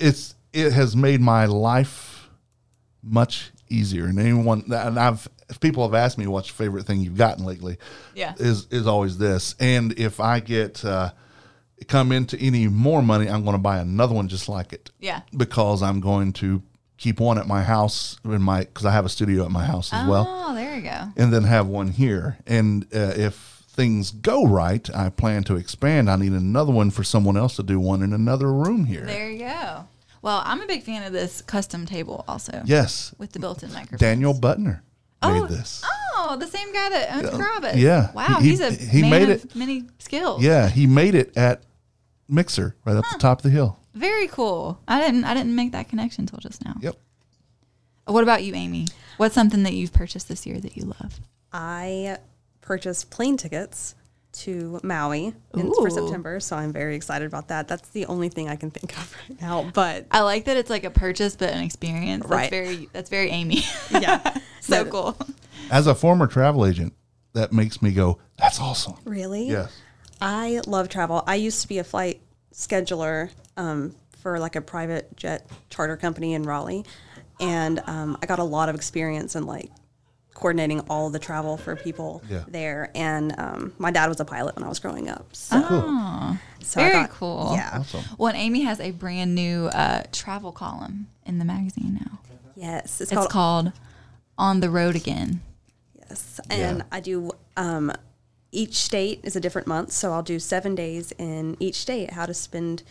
it's 0.00 0.34
it 0.52 0.72
has 0.72 0.96
made 0.96 1.20
my 1.20 1.46
life 1.46 2.28
much 3.02 3.52
easier. 3.74 4.04
And 4.06 4.18
anyone 4.18 4.64
and 4.70 4.98
I've 4.98 5.28
if 5.50 5.60
people 5.60 5.82
have 5.86 5.94
asked 5.94 6.16
me 6.16 6.26
what's 6.26 6.48
your 6.48 6.54
favorite 6.56 6.86
thing 6.86 7.00
you've 7.00 7.16
gotten 7.18 7.44
lately, 7.44 7.76
Yeah. 8.14 8.34
is 8.38 8.66
is 8.70 8.86
always 8.86 9.18
this. 9.18 9.54
And 9.60 9.92
if 9.98 10.20
I 10.20 10.40
get 10.40 10.84
uh, 10.84 11.10
come 11.88 12.12
into 12.12 12.38
any 12.38 12.66
more 12.68 13.02
money, 13.02 13.28
I'm 13.28 13.42
going 13.44 13.54
to 13.56 13.62
buy 13.62 13.78
another 13.78 14.14
one 14.14 14.28
just 14.28 14.48
like 14.48 14.72
it. 14.72 14.90
Yeah. 15.00 15.20
because 15.36 15.82
I'm 15.82 16.00
going 16.00 16.32
to 16.34 16.62
keep 16.96 17.20
one 17.20 17.36
at 17.38 17.46
my 17.46 17.62
house 17.62 18.16
in 18.24 18.40
my 18.40 18.60
because 18.60 18.86
I 18.86 18.92
have 18.92 19.04
a 19.04 19.08
studio 19.10 19.44
at 19.44 19.50
my 19.50 19.64
house 19.64 19.92
as 19.92 20.08
well 20.08 20.26
Oh, 20.28 20.54
there 20.54 20.76
you 20.76 20.82
go. 20.82 21.08
and 21.16 21.32
then 21.32 21.42
have 21.44 21.66
one 21.66 21.88
here. 21.88 22.38
And 22.46 22.84
uh, 22.94 23.12
if 23.16 23.34
things 23.68 24.12
go 24.12 24.46
right, 24.46 24.88
I 24.94 25.10
plan 25.10 25.42
to 25.44 25.56
expand. 25.56 26.08
I 26.08 26.14
need 26.16 26.32
another 26.32 26.72
one 26.72 26.90
for 26.92 27.02
someone 27.02 27.36
else 27.36 27.56
to 27.56 27.62
do 27.64 27.80
one 27.80 28.02
in 28.02 28.12
another 28.12 28.50
room 28.52 28.84
here. 28.84 29.04
There 29.04 29.28
you 29.30 29.40
go. 29.40 29.88
Well, 30.24 30.40
I'm 30.42 30.62
a 30.62 30.66
big 30.66 30.82
fan 30.84 31.02
of 31.02 31.12
this 31.12 31.42
custom 31.42 31.84
table 31.84 32.24
also. 32.26 32.62
Yes, 32.64 33.14
With 33.18 33.32
the 33.32 33.38
built-in 33.40 33.70
microphone. 33.74 33.98
Daniel 33.98 34.32
Butner 34.32 34.80
Oh, 35.20 35.40
made 35.42 35.50
this. 35.50 35.82
Oh, 36.16 36.36
the 36.40 36.46
same 36.46 36.72
guy 36.72 36.88
that 36.88 37.14
owns 37.14 37.28
Carrabba's. 37.30 37.76
yeah. 37.78 38.10
Wow, 38.12 38.40
He- 38.40 38.48
he's 38.50 38.60
a 38.60 38.70
he 38.72 39.02
man 39.02 39.10
made 39.10 39.28
of 39.28 39.44
it- 39.44 39.54
many 39.54 39.84
skills. 39.98 40.42
Yeah, 40.42 40.68
he 40.70 40.86
made 40.86 41.14
it 41.14 41.36
at 41.36 41.62
Mixer 42.26 42.74
right 42.86 42.96
up 42.96 43.04
the 43.12 43.18
top 43.18 43.40
of 43.40 43.42
the 43.42 43.50
hill. 43.50 43.78
Very 43.94 44.26
cool. 44.28 44.80
I 44.88 44.98
didn't 44.98 45.24
I 45.24 45.34
didn't 45.34 45.54
make 45.54 45.72
that 45.72 45.88
connection 45.90 46.22
until 46.22 46.38
just 46.38 46.64
now. 46.64 46.76
Yep. 46.80 46.96
What 48.06 48.22
about 48.22 48.42
you, 48.44 48.54
Amy? 48.54 48.86
What's 49.18 49.34
something 49.34 49.62
that 49.64 49.74
you've 49.74 49.92
purchased 49.92 50.28
this 50.28 50.46
year 50.46 50.58
that 50.58 50.74
you 50.76 50.84
love? 50.84 51.20
I 51.52 52.16
purchased 52.62 53.10
plane 53.10 53.36
tickets 53.36 53.94
to 54.34 54.80
Maui 54.82 55.34
in, 55.54 55.72
for 55.74 55.88
September, 55.90 56.40
so 56.40 56.56
I'm 56.56 56.72
very 56.72 56.96
excited 56.96 57.26
about 57.26 57.48
that. 57.48 57.68
That's 57.68 57.88
the 57.90 58.06
only 58.06 58.28
thing 58.28 58.48
I 58.48 58.56
can 58.56 58.70
think 58.70 58.96
of 58.98 59.14
right 59.30 59.40
now. 59.40 59.70
But 59.72 60.06
I 60.10 60.20
like 60.20 60.44
that 60.46 60.56
it's 60.56 60.70
like 60.70 60.84
a 60.84 60.90
purchase 60.90 61.36
but 61.36 61.50
an 61.50 61.62
experience. 61.62 62.22
That's 62.24 62.30
Right. 62.30 62.50
very 62.50 62.88
that's 62.92 63.10
very 63.10 63.30
Amy. 63.30 63.62
yeah, 63.90 64.36
so 64.60 64.84
But- 64.84 64.90
cool. 64.90 65.16
As 65.70 65.86
a 65.86 65.94
former 65.94 66.26
travel 66.26 66.66
agent, 66.66 66.92
that 67.32 67.52
makes 67.52 67.80
me 67.80 67.90
go, 67.92 68.18
"That's 68.38 68.60
awesome." 68.60 68.94
Really? 69.04 69.48
Yes. 69.48 69.72
I 70.20 70.60
love 70.66 70.88
travel. 70.88 71.22
I 71.26 71.36
used 71.36 71.62
to 71.62 71.68
be 71.68 71.78
a 71.78 71.84
flight 71.84 72.20
scheduler 72.52 73.30
um, 73.56 73.94
for 74.22 74.38
like 74.38 74.56
a 74.56 74.60
private 74.60 75.16
jet 75.16 75.48
charter 75.70 75.96
company 75.96 76.34
in 76.34 76.42
Raleigh, 76.44 76.84
and 77.40 77.80
um, 77.86 78.18
I 78.22 78.26
got 78.26 78.38
a 78.38 78.44
lot 78.44 78.68
of 78.68 78.74
experience 78.74 79.34
in 79.36 79.46
like 79.46 79.70
coordinating 80.34 80.80
all 80.90 81.10
the 81.10 81.18
travel 81.18 81.56
for 81.56 81.76
people 81.76 82.22
Yeah. 82.28 82.42
there. 82.48 82.90
And 82.94 83.34
um, 83.38 83.72
my 83.78 83.90
dad 83.90 84.08
was 84.08 84.18
a 84.20 84.24
pilot 84.24 84.56
when 84.56 84.64
I 84.64 84.68
was 84.68 84.80
growing 84.80 85.08
up. 85.08 85.26
So, 85.34 85.56
Oh, 85.70 86.38
so 86.60 86.80
I 86.80 86.84
very 86.90 87.04
got- 87.04 87.10
cool. 87.10 87.52
Yeah. 87.54 87.78
Awesome. 87.80 88.02
Well, 88.18 88.28
and 88.28 88.36
Amy 88.38 88.62
has 88.62 88.80
a 88.80 88.90
brand 88.90 89.34
new 89.34 89.66
uh, 89.66 90.02
travel 90.12 90.50
column 90.52 91.06
in 91.24 91.38
the 91.38 91.44
magazine 91.44 91.98
now. 92.04 92.18
Yes. 92.56 93.00
It's, 93.00 93.12
It's 93.12 93.12
called, 93.12 93.30
called 93.30 93.72
On 94.36 94.60
the 94.60 94.70
Road 94.70 94.96
Again. 94.96 95.40
Yes. 96.08 96.40
And 96.50 96.78
Yeah. 96.78 96.84
I 96.92 97.00
do, 97.00 97.30
um, 97.56 97.92
each 98.52 98.74
state 98.76 99.20
is 99.24 99.36
a 99.36 99.40
different 99.40 99.66
month. 99.68 99.92
So 99.92 100.12
I'll 100.12 100.22
do 100.22 100.38
seven 100.38 100.74
days 100.74 101.12
in 101.18 101.56
each 101.60 101.76
state, 101.76 102.10
how 102.12 102.26
to 102.26 102.34
spend 102.34 102.82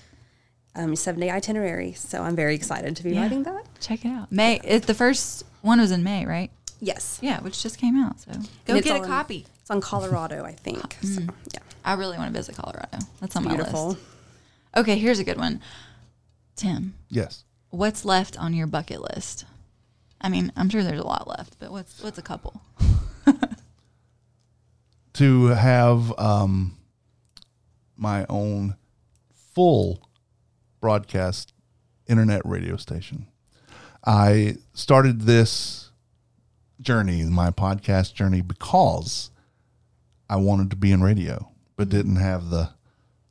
um, 0.75 0.95
seven 0.95 1.21
day 1.21 1.29
itinerary. 1.29 1.93
So 1.93 2.23
I'm 2.23 2.35
very 2.35 2.55
excited 2.55 2.95
to 2.95 3.03
be 3.03 3.11
Yeah. 3.11 3.21
writing 3.21 3.43
that. 3.43 3.63
Check 3.79 4.05
it 4.05 4.09
out. 4.09 4.31
May 4.31 4.59
it, 4.63 4.83
the 4.83 4.93
first 4.95 5.43
one 5.61 5.79
was 5.79 5.91
in 5.91 6.03
May, 6.03 6.25
right? 6.25 6.49
Yes. 6.83 7.17
Yeah, 7.21 7.39
which 7.41 7.63
just 7.63 7.77
came 7.77 7.95
out. 7.97 8.19
So 8.19 8.31
go 8.65 8.79
get 8.81 8.87
a 8.97 8.99
on- 8.99 9.05
copy. 9.07 9.45
It's 9.61 9.71
on 9.71 9.79
Colorado, 9.79 10.43
I 10.43 10.51
think. 10.51 10.97
So, 11.01 11.21
yeah. 11.53 11.59
I 11.85 11.93
really 11.93 12.17
want 12.17 12.33
to 12.33 12.37
visit 12.37 12.55
Colorado. 12.57 12.97
That's 13.21 13.35
on 13.37 13.45
my 13.45 13.55
Beautiful. 13.55 13.87
list. 13.91 14.01
Okay, 14.75 14.97
here's 14.97 15.19
a 15.19 15.23
good 15.23 15.37
one. 15.37 15.61
Tim, 16.57 16.93
Yes. 17.09 17.45
what's 17.69 18.03
left 18.03 18.37
on 18.37 18.53
your 18.53 18.67
bucket 18.67 19.01
list? 19.01 19.45
I 20.19 20.27
mean, 20.27 20.51
I'm 20.57 20.69
sure 20.69 20.83
there's 20.83 20.99
a 20.99 21.07
lot 21.07 21.25
left, 21.27 21.57
but 21.59 21.71
what's 21.71 22.01
what's 22.03 22.17
a 22.17 22.21
couple? 22.21 22.61
to 25.13 25.45
have 25.47 26.17
um, 26.19 26.75
my 27.95 28.25
own 28.29 28.75
full 29.53 30.09
broadcast 30.81 31.53
internet 32.07 32.41
radio 32.45 32.75
station. 32.77 33.27
I 34.05 34.57
started 34.73 35.21
this 35.21 35.91
journey, 36.83 37.23
my 37.23 37.49
podcast 37.49 38.13
journey, 38.13 38.41
because 38.41 39.31
I 40.29 40.35
wanted 40.37 40.69
to 40.71 40.75
be 40.75 40.91
in 40.91 41.01
radio, 41.01 41.49
but 41.75 41.89
didn't 41.89 42.17
have 42.17 42.49
the 42.49 42.69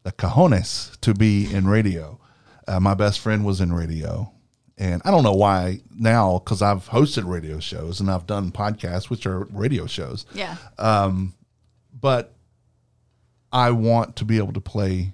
the 0.05 0.13
cojones 0.13 0.99
to 1.01 1.15
be 1.15 1.53
in 1.53 1.67
radio. 1.69 2.19
Uh, 2.67 2.81
my 2.81 2.95
best 2.95 3.21
friend 3.21 3.45
was 3.45 3.61
in 3.61 3.73
radio, 3.73 4.33
and 4.79 5.01
I 5.05 5.11
don't 5.11 5.23
know 5.23 5.33
why 5.35 5.81
now 5.95 6.39
because 6.39 6.63
I've 6.63 6.89
hosted 6.89 7.29
radio 7.29 7.61
shows 7.61 8.01
and 8.01 8.11
I've 8.11 8.27
done 8.27 8.51
podcasts, 8.51 9.11
which 9.11 9.27
are 9.27 9.45
radio 9.53 9.87
shows 9.87 10.27
Yeah. 10.35 10.57
Um, 10.79 11.35
but 11.99 12.35
I 13.53 13.71
want 13.71 14.17
to 14.17 14.25
be 14.25 14.39
able 14.39 14.55
to 14.55 14.61
play. 14.61 15.13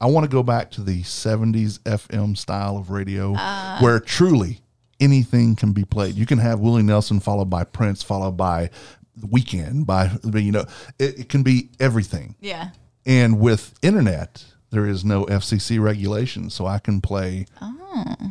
I 0.00 0.06
want 0.06 0.24
to 0.24 0.30
go 0.30 0.42
back 0.44 0.70
to 0.72 0.82
the 0.82 1.02
70s 1.02 1.80
FM 1.80 2.38
style 2.38 2.76
of 2.76 2.90
radio 2.90 3.34
where 3.80 3.98
truly 3.98 4.60
anything 5.00 5.56
can 5.56 5.72
be 5.72 5.84
played. 5.84 6.14
You 6.14 6.26
can 6.26 6.38
have 6.38 6.60
Willie 6.60 6.82
Nelson 6.82 7.20
followed 7.20 7.50
by 7.50 7.64
Prince, 7.64 8.02
followed 8.02 8.36
by 8.36 8.70
The 9.16 9.26
Weeknd, 9.26 9.86
by, 9.86 10.10
you 10.38 10.52
know, 10.52 10.64
it, 10.98 11.20
it 11.20 11.28
can 11.28 11.42
be 11.42 11.70
everything. 11.80 12.34
yeah. 12.40 12.70
And 13.06 13.40
with 13.40 13.72
internet, 13.80 14.44
there 14.70 14.84
is 14.86 15.02
no 15.02 15.24
FCC 15.26 15.80
regulation, 15.80 16.50
so 16.50 16.66
I 16.66 16.78
can 16.78 17.00
play. 17.00 17.46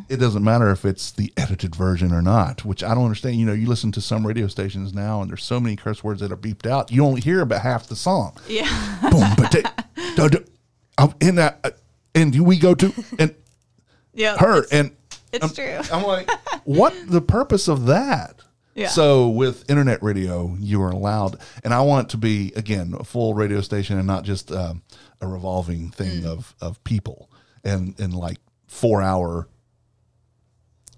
It 0.08 0.18
doesn't 0.18 0.44
matter 0.44 0.70
if 0.70 0.84
it's 0.84 1.10
the 1.10 1.32
edited 1.36 1.74
version 1.74 2.12
or 2.12 2.22
not, 2.22 2.64
which 2.64 2.84
I 2.84 2.94
don't 2.94 3.02
understand. 3.04 3.36
You 3.36 3.46
know, 3.46 3.54
you 3.54 3.66
listen 3.66 3.90
to 3.92 4.00
some 4.00 4.24
radio 4.24 4.46
stations 4.46 4.94
now, 4.94 5.20
and 5.20 5.28
there's 5.30 5.42
so 5.42 5.58
many 5.58 5.74
curse 5.74 6.04
words 6.04 6.20
that 6.20 6.30
are 6.30 6.36
beeped 6.36 6.64
out. 6.70 6.92
You 6.92 7.04
only 7.04 7.20
hear 7.20 7.40
about 7.40 7.62
half 7.62 7.88
the 7.88 7.96
song. 7.96 8.36
Yeah. 8.46 8.68
Boom, 9.10 9.28
but 9.36 9.50
they- 9.50 9.62
da- 10.28 10.38
um, 10.96 11.12
and 11.20 11.38
that, 11.38 11.58
uh, 11.64 11.70
and 12.14 12.38
we 12.46 12.56
go 12.56 12.72
to 12.74 12.92
and 13.18 13.34
yeah. 14.14 14.36
her 14.36 14.64
and 14.70 14.92
It's 15.32 15.44
I'm, 15.44 15.50
true. 15.54 15.78
I'm 15.92 16.02
like, 16.04 16.30
what 16.64 16.94
the 17.06 17.20
purpose 17.20 17.68
of 17.68 17.86
that? 17.86 18.36
Yeah. 18.74 18.88
So 18.88 19.28
with 19.28 19.68
internet 19.68 20.02
radio, 20.02 20.56
you 20.60 20.80
are 20.82 20.90
allowed, 20.90 21.38
and 21.64 21.74
I 21.74 21.80
want 21.82 22.06
it 22.08 22.10
to 22.12 22.16
be 22.16 22.52
again 22.54 22.94
a 22.98 23.02
full 23.04 23.34
radio 23.34 23.60
station 23.60 23.98
and 23.98 24.06
not 24.06 24.22
just 24.24 24.52
um, 24.52 24.82
a 25.20 25.26
revolving 25.26 25.90
thing 25.90 26.22
Mm. 26.22 26.26
of 26.26 26.54
of 26.60 26.82
people 26.84 27.28
and 27.64 27.98
and 27.98 28.14
like 28.14 28.38
four 28.68 29.02
hour 29.02 29.48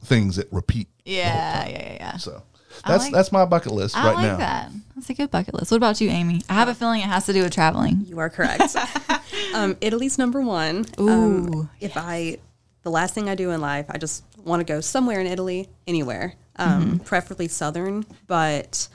things 0.05 0.37
that 0.37 0.53
repeat. 0.53 0.89
Yeah, 1.05 1.67
yeah, 1.67 1.71
yeah, 1.83 1.93
yeah. 1.95 2.17
So 2.19 2.43
that's 2.87 3.05
like- 3.05 3.13
that's 3.13 3.33
my 3.33 3.45
bucket 3.45 3.73
list 3.73 3.97
I 3.97 4.05
right 4.09 4.15
like 4.15 4.25
now. 4.25 4.37
that. 4.37 4.71
That's 4.95 5.09
a 5.11 5.15
good 5.15 5.31
bucket 5.31 5.55
list. 5.55 5.71
What 5.71 5.79
about 5.79 6.01
you, 6.01 6.11
Amy? 6.11 6.43
I 6.49 6.55
have 6.55 6.69
a 6.69 6.75
feeling 6.75 7.01
it 7.01 7.05
has 7.09 7.27
to 7.27 7.33
do 7.33 7.43
with 7.43 7.53
traveling. 7.55 8.03
You 8.07 8.19
are 8.19 8.29
correct. 8.29 8.77
um, 9.55 9.77
Italy's 9.81 10.19
number 10.19 10.43
one. 10.43 10.85
Ooh, 10.99 11.09
um, 11.09 11.71
if 11.81 11.97
I, 11.97 12.39
the 12.83 12.91
last 12.91 13.15
thing 13.15 13.29
I 13.29 13.35
do 13.35 13.51
in 13.51 13.61
life, 13.61 13.87
I 13.89 13.99
just 13.99 14.25
want 14.45 14.61
to 14.61 14.65
go 14.65 14.81
somewhere 14.81 15.21
in 15.21 15.27
Italy, 15.27 15.69
anywhere, 15.87 16.35
um, 16.57 16.83
Mm-hmm. 16.83 16.97
preferably 17.05 17.49
southern. 17.49 18.05
But 18.27 18.89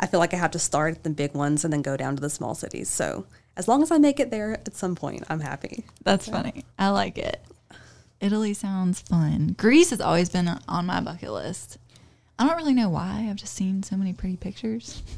I 0.00 0.06
feel 0.06 0.20
like 0.20 0.34
I 0.34 0.36
have 0.36 0.50
to 0.52 0.58
start 0.58 0.96
at 0.96 1.02
the 1.04 1.10
big 1.10 1.34
ones 1.34 1.64
and 1.64 1.72
then 1.72 1.82
go 1.82 1.96
down 1.96 2.16
to 2.16 2.20
the 2.20 2.30
small 2.30 2.54
cities. 2.54 2.88
So 2.88 3.26
as 3.56 3.66
long 3.68 3.82
as 3.82 3.90
I 3.90 3.98
make 3.98 4.20
it 4.20 4.30
there 4.30 4.52
at 4.52 4.74
some 4.76 4.94
point, 4.94 5.24
I'm 5.28 5.40
happy. 5.40 5.84
That's 6.04 6.28
funny. 6.28 6.64
I 6.78 6.90
like 6.90 7.18
it. 7.18 7.42
Italy 8.20 8.52
sounds 8.54 9.00
fun. 9.00 9.54
Greece 9.58 9.90
has 9.90 10.00
always 10.00 10.28
been 10.28 10.48
on 10.68 10.86
my 10.86 11.00
bucket 11.00 11.32
list. 11.32 11.78
I 12.38 12.46
don't 12.46 12.56
really 12.56 12.74
know 12.74 12.88
why. 12.88 13.26
I've 13.28 13.36
just 13.36 13.54
seen 13.54 13.82
so 13.82 13.96
many 13.96 14.12
pretty 14.12 14.36
pictures. 14.36 15.02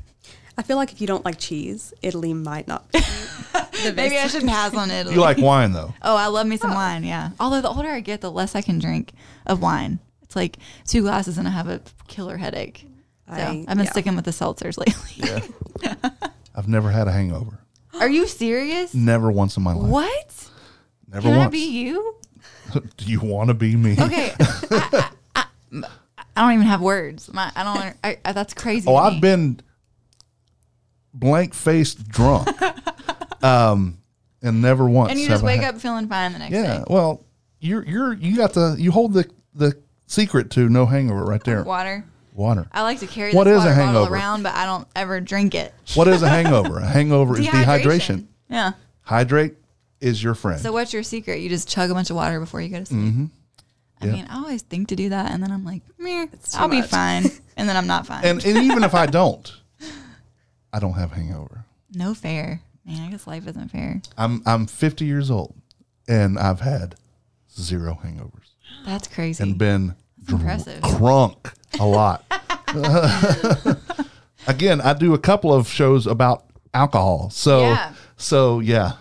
I 0.61 0.63
feel 0.63 0.77
like 0.77 0.93
if 0.93 1.01
you 1.01 1.07
don't 1.07 1.25
like 1.25 1.39
cheese, 1.39 1.95
Italy 2.03 2.35
might 2.35 2.69
not. 2.69 2.93
Be 2.93 2.99
the 3.83 3.95
Maybe 3.97 4.19
I 4.19 4.25
best. 4.25 4.35
should 4.35 4.45
pass 4.47 4.75
on 4.75 4.91
Italy. 4.91 5.15
You 5.15 5.23
like 5.23 5.39
wine 5.39 5.73
though? 5.73 5.95
Oh, 6.03 6.15
I 6.15 6.27
love 6.27 6.47
me 6.47 6.59
some 6.59 6.73
oh. 6.73 6.75
wine. 6.75 7.03
Yeah. 7.03 7.31
Although 7.41 7.63
the 7.63 7.71
older 7.71 7.89
I 7.89 8.01
get, 8.01 8.21
the 8.21 8.31
less 8.31 8.55
I 8.55 8.61
can 8.61 8.79
drink 8.79 9.15
of 9.47 9.63
wine. 9.63 10.01
It's 10.21 10.37
like 10.37 10.59
two 10.87 11.01
glasses 11.01 11.39
and 11.39 11.49
I 11.49 11.51
have 11.51 11.67
a 11.67 11.81
killer 12.09 12.37
headache. 12.37 12.87
So 13.27 13.37
I, 13.37 13.39
I- 13.39 13.41
have 13.41 13.67
been 13.69 13.79
yeah. 13.79 13.91
sticking 13.91 14.17
with 14.17 14.27
the 14.27 14.33
seltzers 14.33 14.77
lately. 14.77 15.49
Yeah. 15.83 16.19
I've 16.55 16.69
never 16.69 16.91
had 16.91 17.09
a 17.09 17.13
hangover. 17.13 17.61
Are 17.95 18.11
you 18.11 18.27
serious? 18.27 18.93
Never 18.93 19.33
once 19.33 19.57
in 19.57 19.63
my 19.63 19.73
life. 19.73 19.91
What? 19.91 20.51
Never 21.11 21.23
once. 21.23 21.25
Can 21.25 21.37
once. 21.37 21.47
I 21.47 21.51
be 21.51 21.71
you? 21.71 22.17
Do 22.99 23.07
you 23.07 23.21
want 23.21 23.49
to 23.49 23.55
be 23.55 23.77
me? 23.77 23.97
Okay. 23.99 24.35
I, 24.39 25.09
I, 25.35 25.45
I, 25.77 25.87
I 26.37 26.43
don't 26.43 26.53
even 26.53 26.67
have 26.67 26.83
words. 26.83 27.33
My, 27.33 27.51
I 27.57 27.65
don't. 27.65 27.97
I, 28.05 28.19
I, 28.27 28.33
that's 28.33 28.53
crazy. 28.53 28.87
Oh, 28.87 28.93
to 28.93 28.99
I've 28.99 29.23
been 29.23 29.61
blank 31.15 31.55
faced 31.55 32.07
drunk. 32.09 32.49
um, 33.43 33.99
and 34.43 34.63
never 34.63 34.89
once. 34.89 35.11
And 35.11 35.21
you 35.21 35.29
just 35.29 35.45
wake 35.45 35.61
had- 35.61 35.75
up 35.75 35.81
feeling 35.81 36.09
fine 36.09 36.33
the 36.33 36.39
next 36.39 36.53
Yeah. 36.53 36.79
day. 36.79 36.85
Well, 36.89 37.25
you're 37.61 37.85
you're 37.85 38.13
you 38.15 38.37
got 38.37 38.53
the 38.55 38.77
you 38.79 38.91
hold 38.91 39.13
the 39.13 39.29
the 39.55 39.77
secret 40.07 40.51
to 40.53 40.69
no 40.69 40.87
hangover 40.87 41.25
right 41.25 41.43
there. 41.45 41.63
Water. 41.63 42.05
Water. 42.35 42.67
I 42.73 42.83
like 42.83 43.01
to 43.01 43.07
carry 43.07 43.33
What 43.35 43.45
this 43.45 43.59
is 43.59 43.65
a 43.65 43.69
water 43.69 43.77
bottle 43.81 43.87
hangover? 43.95 44.15
around, 44.15 44.43
but 44.45 44.55
I 44.55 44.65
don't 44.65 44.87
ever 44.97 45.21
drink 45.21 45.55
it. 45.55 45.75
What 45.95 46.09
is 46.09 46.23
a 46.23 46.29
hangover? 46.31 46.79
A 46.79 46.87
hangover 46.87 47.39
is 47.39 47.47
dehydration. 47.47 48.27
Yeah. 48.49 48.73
Hydrate 49.03 49.57
is 50.01 50.23
your 50.23 50.35
friend. 50.35 50.61
So 50.61 50.73
what's 50.73 50.93
your 50.95 51.03
secret? 51.03 51.41
You 51.41 51.49
just 51.51 51.69
chug 51.69 51.91
a 51.91 51.95
bunch 51.95 52.09
of 52.09 52.17
water 52.17 52.41
before 52.41 52.61
you 52.63 52.69
go 52.71 52.79
to 52.79 52.87
sleep. 52.87 53.01
Mm-hmm. 53.01 53.25
I 54.01 54.07
Yeah. 54.07 54.13
mean, 54.13 54.27
I 54.31 54.37
always 54.39 54.63
think 54.63 54.89
to 54.89 54.97
do 54.97 55.11
that, 55.11 55.33
and 55.33 55.43
then 55.43 55.51
I'm 55.51 55.65
like, 55.67 55.83
meh, 55.99 56.27
I'll 56.55 56.69
be 56.69 56.81
fine, 56.81 57.27
and 57.59 57.69
then 57.69 57.77
I'm 57.77 57.87
not 57.89 58.07
fine. 58.07 58.25
and 58.25 58.43
and 58.47 58.59
even 58.65 58.85
if 58.85 58.95
I 58.95 59.05
don't, 59.07 59.53
I 60.73 60.79
don't 60.79 60.95
have 60.95 61.13
hangover. 61.13 61.65
no 61.93 62.15
fair, 62.15 62.61
man. 62.85 63.09
I 63.09 63.11
guess 63.11 63.27
life 63.27 63.47
isn't 63.47 63.69
fair. 63.71 64.01
I'm 64.17 64.43
I'm 64.47 64.67
50 64.67 65.05
years 65.05 65.31
old, 65.31 65.55
and 66.09 66.39
I've 66.39 66.61
had 66.61 66.95
zero 67.53 67.99
hangovers 68.05 68.51
That's 68.87 69.09
crazy. 69.09 69.43
and 69.43 69.59
been 69.59 69.95
dr- 70.25 70.41
impressive. 70.41 70.81
drunk 70.83 71.53
a 71.79 71.87
lot. 71.87 72.25
Again, 74.47 74.81
I 74.81 74.95
do 74.95 75.13
a 75.15 75.19
couple 75.19 75.53
of 75.53 75.69
shows 75.69 76.07
about 76.07 76.45
alcohol, 76.73 77.31
so 77.31 77.61
Yeah. 77.61 77.93
so 78.17 78.61
yeah, 78.61 78.93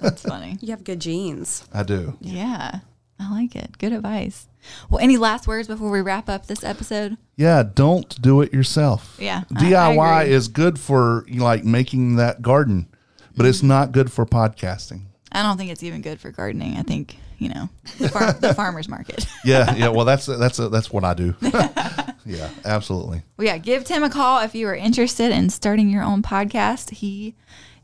That's 0.00 0.22
funny. 0.22 0.56
You 0.60 0.70
have 0.70 0.82
good 0.84 1.00
genes. 1.00 1.64
I 1.72 1.82
do. 1.82 2.16
Yeah, 2.20 2.80
I 3.20 3.30
like 3.32 3.54
it. 3.56 3.76
Good 3.78 3.92
advice. 3.92 4.48
Well, 4.90 5.00
any 5.00 5.16
last 5.16 5.46
words 5.46 5.68
before 5.68 5.90
we 5.90 6.00
wrap 6.00 6.28
up 6.28 6.46
this 6.46 6.62
episode? 6.64 7.16
Yeah, 7.36 7.62
don't 7.62 8.20
do 8.22 8.40
it 8.40 8.52
yourself. 8.52 9.16
Yeah, 9.20 9.42
I- 9.54 9.58
I 9.58 9.62
DIY 9.96 10.22
agree. 10.22 10.34
is 10.34 10.48
good 10.48 10.78
for 10.78 11.24
you 11.28 11.38
know, 11.40 11.44
like 11.44 11.64
making 11.64 12.16
that 12.16 12.42
garden, 12.42 12.88
but 13.36 13.46
it's 13.46 13.58
Mm-hmm. 13.58 13.68
not 13.68 13.92
good 13.92 14.10
for 14.12 14.24
podcasting. 14.26 15.02
I 15.32 15.42
don't 15.42 15.56
think 15.58 15.70
it's 15.70 15.82
even 15.82 16.00
good 16.02 16.20
for 16.20 16.30
gardening. 16.30 16.76
I 16.78 16.82
think 16.82 17.16
you 17.38 17.50
know 17.50 17.68
the, 17.98 18.08
far- 18.08 18.32
the 18.32 18.54
farmers 18.60 18.88
market. 18.88 19.26
Yeah, 19.44 19.74
yeah. 19.74 19.88
Well, 19.88 20.04
that's 20.06 20.26
that's 20.42 20.56
that's 20.58 20.90
what 20.92 21.04
I 21.04 21.14
do. 21.14 21.34
yeah, 22.24 22.48
absolutely. 22.64 23.22
Well, 23.36 23.46
yeah, 23.46 23.58
give 23.58 23.84
Tim 23.84 24.02
a 24.02 24.10
call 24.10 24.40
if 24.40 24.54
you 24.54 24.66
are 24.68 24.74
interested 24.74 25.32
in 25.32 25.50
starting 25.50 25.88
your 25.90 26.02
own 26.02 26.22
podcast. 26.22 26.90
He 26.90 27.34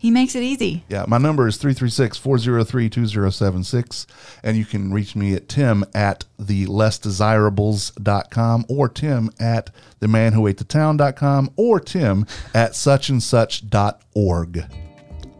he 0.02 0.10
makes 0.10 0.34
it 0.34 0.42
easy. 0.42 0.84
Yeah, 0.88 1.04
my 1.06 1.18
number 1.18 1.46
is 1.46 1.56
336-403-2076 1.58 4.06
and 4.42 4.56
you 4.56 4.64
can 4.64 4.92
reach 4.92 5.14
me 5.14 5.32
at 5.34 5.48
tim 5.48 5.84
at 5.94 6.24
the 6.40 6.66
lessdesirables.com 6.66 8.64
or 8.68 8.88
tim 8.88 9.30
at 9.38 9.70
the 10.00 10.08
man 10.08 10.32
who 10.32 10.48
ate 10.48 10.58
the 10.58 10.64
town.com 10.64 11.52
or 11.54 11.78
tim 11.78 12.26
at 12.52 12.74
such 12.74 13.10
and 13.10 13.22
such 13.22 13.70
dot 13.70 14.02
org. 14.12 14.64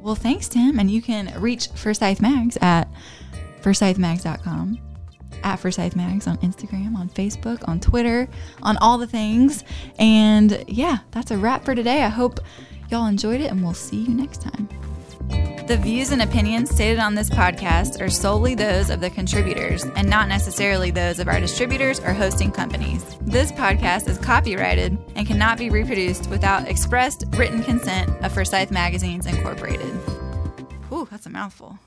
Well, 0.01 0.15
thanks, 0.15 0.49
Tim. 0.49 0.79
And 0.79 0.89
you 0.89 1.03
can 1.03 1.35
reach 1.41 1.67
Forsyth 1.75 2.21
Mags 2.21 2.57
at 2.61 2.89
forsythmags.com. 3.63 4.79
at 5.43 5.57
Forsyth 5.57 5.97
Mags 5.97 6.29
on 6.29 6.37
Instagram, 6.39 6.95
on 6.97 7.09
Facebook, 7.09 7.69
on 7.69 7.81
Twitter, 7.81 8.29
on 8.63 8.77
all 8.77 8.97
the 8.97 9.09
things. 9.09 9.65
And 9.99 10.65
yeah, 10.69 10.99
that's 11.11 11.33
a 11.33 11.37
wrap 11.39 11.65
for 11.65 11.75
today. 11.75 12.05
I 12.05 12.09
hope 12.09 12.39
y'all 12.93 13.07
enjoyed 13.07 13.41
it, 13.41 13.51
and 13.51 13.63
we'll 13.63 13.75
see 13.75 13.97
you 13.97 14.15
next 14.15 14.43
time. 14.43 14.69
The 15.67 15.79
views 15.79 16.11
and 16.11 16.21
opinions 16.21 16.71
stated 16.71 16.99
on 16.99 17.15
this 17.15 17.31
podcast 17.31 18.01
are 18.01 18.11
solely 18.11 18.55
those 18.55 18.91
of 18.91 19.01
the 19.01 19.09
contributors 19.09 19.85
and 19.85 20.09
not 20.09 20.29
necessarily 20.29 20.91
those 20.91 21.19
of 21.19 21.29
our 21.29 21.41
distributors 21.41 22.01
or 22.01 22.13
hosting 22.13 22.51
companies. 22.51 23.17
This 23.23 23.51
podcast 23.53 24.09
is 24.09 24.19
copyrighted 24.19 24.99
and 25.15 25.27
cannot 25.27 25.57
be 25.57 25.71
reproduced 25.71 26.29
without 26.29 26.69
expressed 26.69 27.25
written 27.31 27.63
consent 27.63 28.11
of 28.23 28.33
Forsyth 28.33 28.71
Magazines 28.71 29.27
Incorporated. 29.27 29.95
Ooh, 30.93 31.09
that's 31.11 31.27
a 31.27 31.31
mouthful. 31.31 31.79